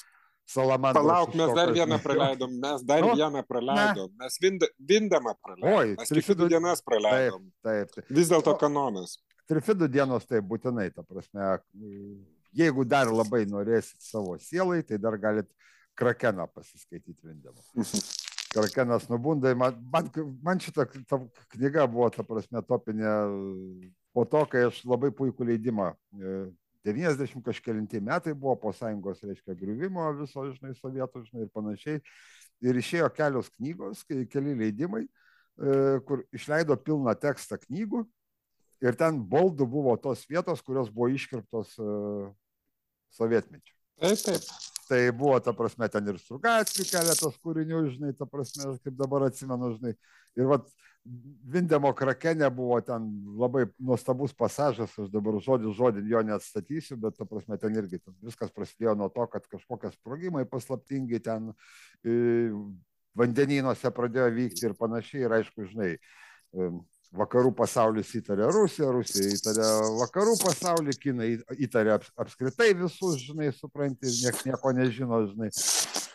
salamandra. 0.49 1.03
Palauk, 1.03 1.35
mes 1.37 1.53
dar 1.55 1.73
vieną 1.77 1.99
praleidom, 2.03 2.53
mes 2.63 2.83
dar 2.89 3.03
Nu, 3.05 3.15
vieną 3.19 3.43
praleidom. 3.47 4.11
Mes 4.19 4.39
vind, 4.43 4.65
vindamą 4.81 5.35
praleidom. 5.45 5.79
Oi, 5.79 5.95
mes 5.99 6.09
Trifidų- 6.13 6.49
dienas 6.49 6.81
praleidom. 6.83 7.45
Taip, 7.63 7.91
taip. 7.95 8.09
Vis 8.09 8.31
dėlto 8.33 8.55
O- 8.55 8.59
kanonas. 8.59 9.19
Trifidų 9.49 9.89
dienos 9.89 10.27
tai 10.29 10.41
būtinai, 10.45 10.91
ta 10.95 11.03
prasme, 11.03 11.59
jeigu 12.57 12.85
dar 12.89 13.07
labai 13.13 13.45
norėsit 13.49 13.97
savo 14.01 14.37
sielai, 14.39 14.83
tai 14.87 14.99
dar 14.99 15.17
galit 15.19 15.49
krakeną 15.97 16.47
pasiskaityti 16.53 17.23
vindamą. 17.25 17.61
Krakenas 18.49 19.09
nubunda, 19.11 19.55
man, 19.55 19.75
man, 19.93 20.07
man 20.43 20.59
šita 20.59 20.87
ta 21.09 21.19
knyga 21.53 21.87
buvo, 21.87 22.09
ta 22.11 22.23
prasme, 22.25 22.63
topinė 22.65 23.13
po 24.17 24.25
to, 24.25 24.41
kai 24.49 24.63
aš 24.71 24.85
labai 24.89 25.11
puikų 25.13 25.45
leidimą. 25.51 25.91
E, 26.89 26.97
90 26.97 27.45
kažkėlinti 27.47 28.03
metai 28.05 28.35
buvo 28.35 28.57
po 28.65 28.73
sąjungos, 28.75 29.23
reiškia, 29.27 29.57
griuvimo 29.59 30.09
viso, 30.19 30.45
žinai, 30.53 30.75
sovietų, 30.79 31.25
žinai, 31.29 31.47
ir 31.47 31.55
panašiai. 31.55 32.03
Ir 32.67 32.79
išėjo 32.81 33.09
kelios 33.15 33.53
knygos, 33.55 34.03
keli 34.33 34.57
leidimai, 34.59 35.05
e, 35.05 35.99
kur 36.09 36.25
išleido 36.35 36.77
pilną 36.81 37.15
tekstą 37.19 37.61
knygų 37.63 38.03
ir 38.85 38.99
ten 38.99 39.23
boldų 39.31 39.67
buvo 39.71 39.97
tos 40.01 40.25
vietos, 40.31 40.63
kurios 40.63 40.91
buvo 40.95 41.09
iškirptos 41.15 41.75
uh, 41.83 42.29
sovietmečiu. 43.15 43.78
Taip, 43.99 44.19
taip. 44.25 44.51
Tai 44.89 45.01
buvo, 45.13 45.37
ta 45.45 45.53
prasme, 45.53 45.89
ten 45.93 46.07
ir 46.09 46.17
Strugatskių 46.23 46.87
keletas 46.89 47.35
kūrinių, 47.45 47.83
žinai, 47.93 48.15
ta 48.17 48.25
prasme, 48.29 48.71
kaip 48.81 48.95
dabar 48.97 49.27
atsimenu, 49.27 49.75
žinai. 49.77 49.93
Ir 50.39 50.49
vat, 50.49 50.69
Vindemo 51.49 51.93
krakene 51.97 52.51
buvo 52.53 52.81
ten 52.85 53.05
labai 53.39 53.65
nuostabus 53.81 54.35
pasažas, 54.37 54.93
aš 55.01 55.09
dabar 55.13 55.39
žodį 55.41 55.71
žodį 55.77 56.03
jo 56.11 56.21
neatstatysiu, 56.27 56.99
bet, 57.01 57.17
ta 57.17 57.25
prasme, 57.29 57.57
ten 57.61 57.77
irgi 57.81 58.01
ten 58.03 58.17
viskas 58.25 58.53
prasidėjo 58.53 58.93
nuo 58.99 59.09
to, 59.15 59.25
kad 59.33 59.47
kažkokie 59.49 59.93
sprogimai 59.95 60.45
paslaptingi 60.51 61.23
ten 61.25 61.53
e, 62.05 62.51
vandenynuose 63.17 63.93
pradėjo 63.95 64.29
vykti 64.37 64.69
ir 64.69 64.77
panašiai. 64.77 65.25
Ir 65.25 65.37
aišku, 65.39 65.69
žinai, 65.71 65.95
vakarų 67.17 67.53
pasaulis 67.57 68.11
įtarė 68.19 68.51
Rusiją, 68.53 68.91
Rusija 68.93 69.33
įtarė 69.33 69.69
vakarų 69.97 70.35
pasaulį, 70.43 70.95
Kinai 71.01 71.31
įtarė 71.57 71.97
apskritai 72.21 72.75
visus, 72.77 73.23
žinai, 73.25 73.49
supranti, 73.57 74.11
niekas 74.21 74.45
nieko 74.49 74.73
nežino, 74.77 75.23
žinai. 75.31 75.49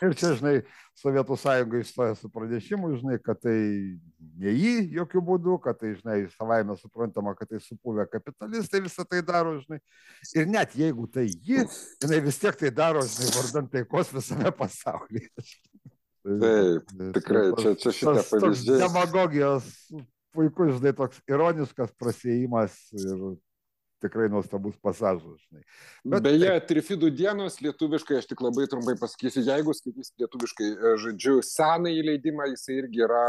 Ir 0.04 0.14
čia, 0.18 0.34
žinai, 0.38 0.54
Sovietų 0.94 1.36
sąjunga 1.40 1.80
išstoja 1.82 2.14
su 2.18 2.30
pranešimu, 2.30 2.92
žinai, 3.00 3.18
kad 3.22 3.40
tai 3.42 3.56
ne 4.38 4.54
jį 4.54 4.74
jokių 5.00 5.22
būdų, 5.26 5.56
kad 5.64 5.80
tai, 5.80 5.96
žinai, 5.98 6.20
savaime 6.36 6.76
suprantama, 6.78 7.34
kad 7.38 7.50
tai 7.50 7.58
supuvę 7.62 8.06
kapitalistai 8.12 8.84
visą 8.84 9.06
tai 9.08 9.24
daro, 9.26 9.56
žinai. 9.64 9.80
Ir 10.38 10.46
net 10.50 10.78
jeigu 10.78 11.08
tai 11.10 11.26
jį, 11.26 11.66
jinai 12.04 12.22
vis 12.22 12.38
tiek 12.42 12.58
tai 12.62 12.70
daro, 12.74 13.02
žinai, 13.02 13.34
vardant 13.34 13.74
taikos 13.74 14.14
visame 14.14 14.54
pasaulyje. 14.54 15.32
Taip, 16.24 16.94
tikrai, 17.18 17.48
čia, 17.58 17.74
čia 17.82 17.90
šitie 17.92 18.26
pavyzdžiai. 18.30 18.82
Demagogijos 18.86 19.66
puikus, 20.34 20.76
žinai, 20.78 20.92
toks 20.98 21.22
ironiškas 21.30 21.94
prasėjimas 22.00 22.76
ir 22.98 23.24
tikrai 24.04 24.28
nuostabus 24.28 24.76
pasažas. 24.82 25.38
Žinai. 25.46 25.62
Bet, 26.04 26.26
Beje, 26.26 26.50
taip. 26.50 26.68
Trifidų 26.70 27.10
dienos 27.16 27.56
lietuviškai, 27.64 28.18
aš 28.20 28.28
tik 28.32 28.42
labai 28.44 28.66
trumpai 28.70 28.96
pasakysiu, 29.00 29.44
jeigu 29.46 29.74
skaitys 29.76 30.12
lietuviškai, 30.20 30.68
e, 30.74 30.92
žodžiu, 31.06 31.38
senąjį 31.48 32.04
leidimą, 32.10 32.50
jisai 32.52 32.78
irgi 32.82 33.04
yra 33.06 33.24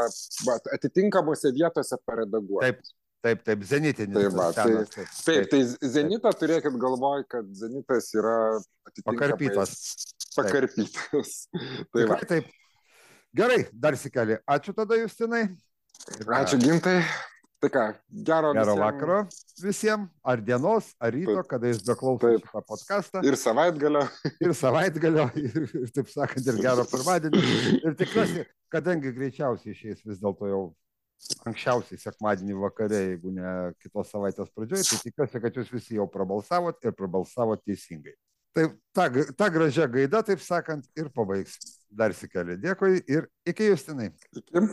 va, 0.47 0.59
atitinkamose 0.75 1.53
vietose 1.55 1.99
paredaguotas. 2.07 2.75
Taip. 2.75 2.93
Taip, 3.25 3.39
taip, 3.41 3.63
zenitinis. 3.65 4.13
Taip, 4.13 4.35
va, 4.37 4.51
senas, 4.53 4.91
tai, 4.93 5.03
taip, 5.25 5.47
taip, 5.49 5.79
tai 5.81 5.89
zenitą 5.89 6.29
turėkit 6.37 6.75
galvoj, 6.77 7.23
kad 7.25 7.47
zenitas 7.57 8.11
yra 8.13 8.35
pakarpytas. 9.07 9.71
Pakarpytas. 10.35 11.31
Taip. 11.49 11.87
Tai 11.95 12.05
va. 12.11 12.19
taip. 12.29 12.51
Gerai, 13.35 13.63
dar 13.73 13.97
sikeli. 13.97 14.37
Ačiū 14.45 14.75
tada, 14.77 14.99
Justinai. 14.99 15.47
Ačiū 16.39 16.59
gintai. 16.61 16.99
Tai 17.63 17.69
ką, 17.71 17.83
gero, 18.27 18.51
gero 18.53 18.73
visiem... 18.75 18.81
vakaro 18.83 19.19
visiems, 19.63 20.09
ar 20.27 20.41
dienos, 20.43 20.89
ar 20.99 21.13
ryto, 21.15 21.37
taip, 21.39 21.47
kada 21.49 21.69
jūs 21.71 21.79
beklausot 21.87 22.41
šitą 22.43 22.61
podcastą. 22.67 23.21
Ir 23.25 23.37
savaitgalio. 23.39 24.01
Ir 24.43 24.53
savaitgalio, 24.59 25.29
ir, 25.39 25.69
ir 25.79 25.93
taip 25.95 26.11
sakant, 26.11 26.45
ir 26.45 26.59
gero 26.61 26.83
pirmadienio. 26.91 27.41
Ir 27.79 27.95
tikiuosi, 27.97 28.43
kadangi 28.73 29.13
greičiausiai 29.15 29.73
išeis 29.73 30.03
vis 30.03 30.19
dėlto 30.21 30.49
jau 30.51 30.61
anksčiausiai 31.47 32.01
sekmadienį 32.01 32.57
vakare, 32.59 33.01
jeigu 33.13 33.31
ne 33.33 33.53
kitos 33.81 34.11
savaitės 34.11 34.51
pradžioje, 34.53 34.85
tai 34.91 34.99
tikiuosi, 35.07 35.41
kad 35.47 35.61
jūs 35.61 35.71
visi 35.73 35.97
jau 35.97 36.09
prabalsavot 36.11 36.83
ir 36.83 36.97
prabalsavot 36.97 37.63
teisingai. 37.63 38.13
Tai 38.55 38.67
ta, 38.95 39.07
ta 39.35 39.49
gražia 39.51 39.87
gaida, 39.91 40.21
taip 40.27 40.43
sakant, 40.43 40.85
ir 40.99 41.09
pabaigs. 41.15 41.57
Dar 41.95 42.13
sikeli. 42.15 42.59
Dėkui 42.59 42.99
ir 43.07 43.29
iki 43.47 43.71
Justinai. 43.71 44.11
Iki. 44.35 44.67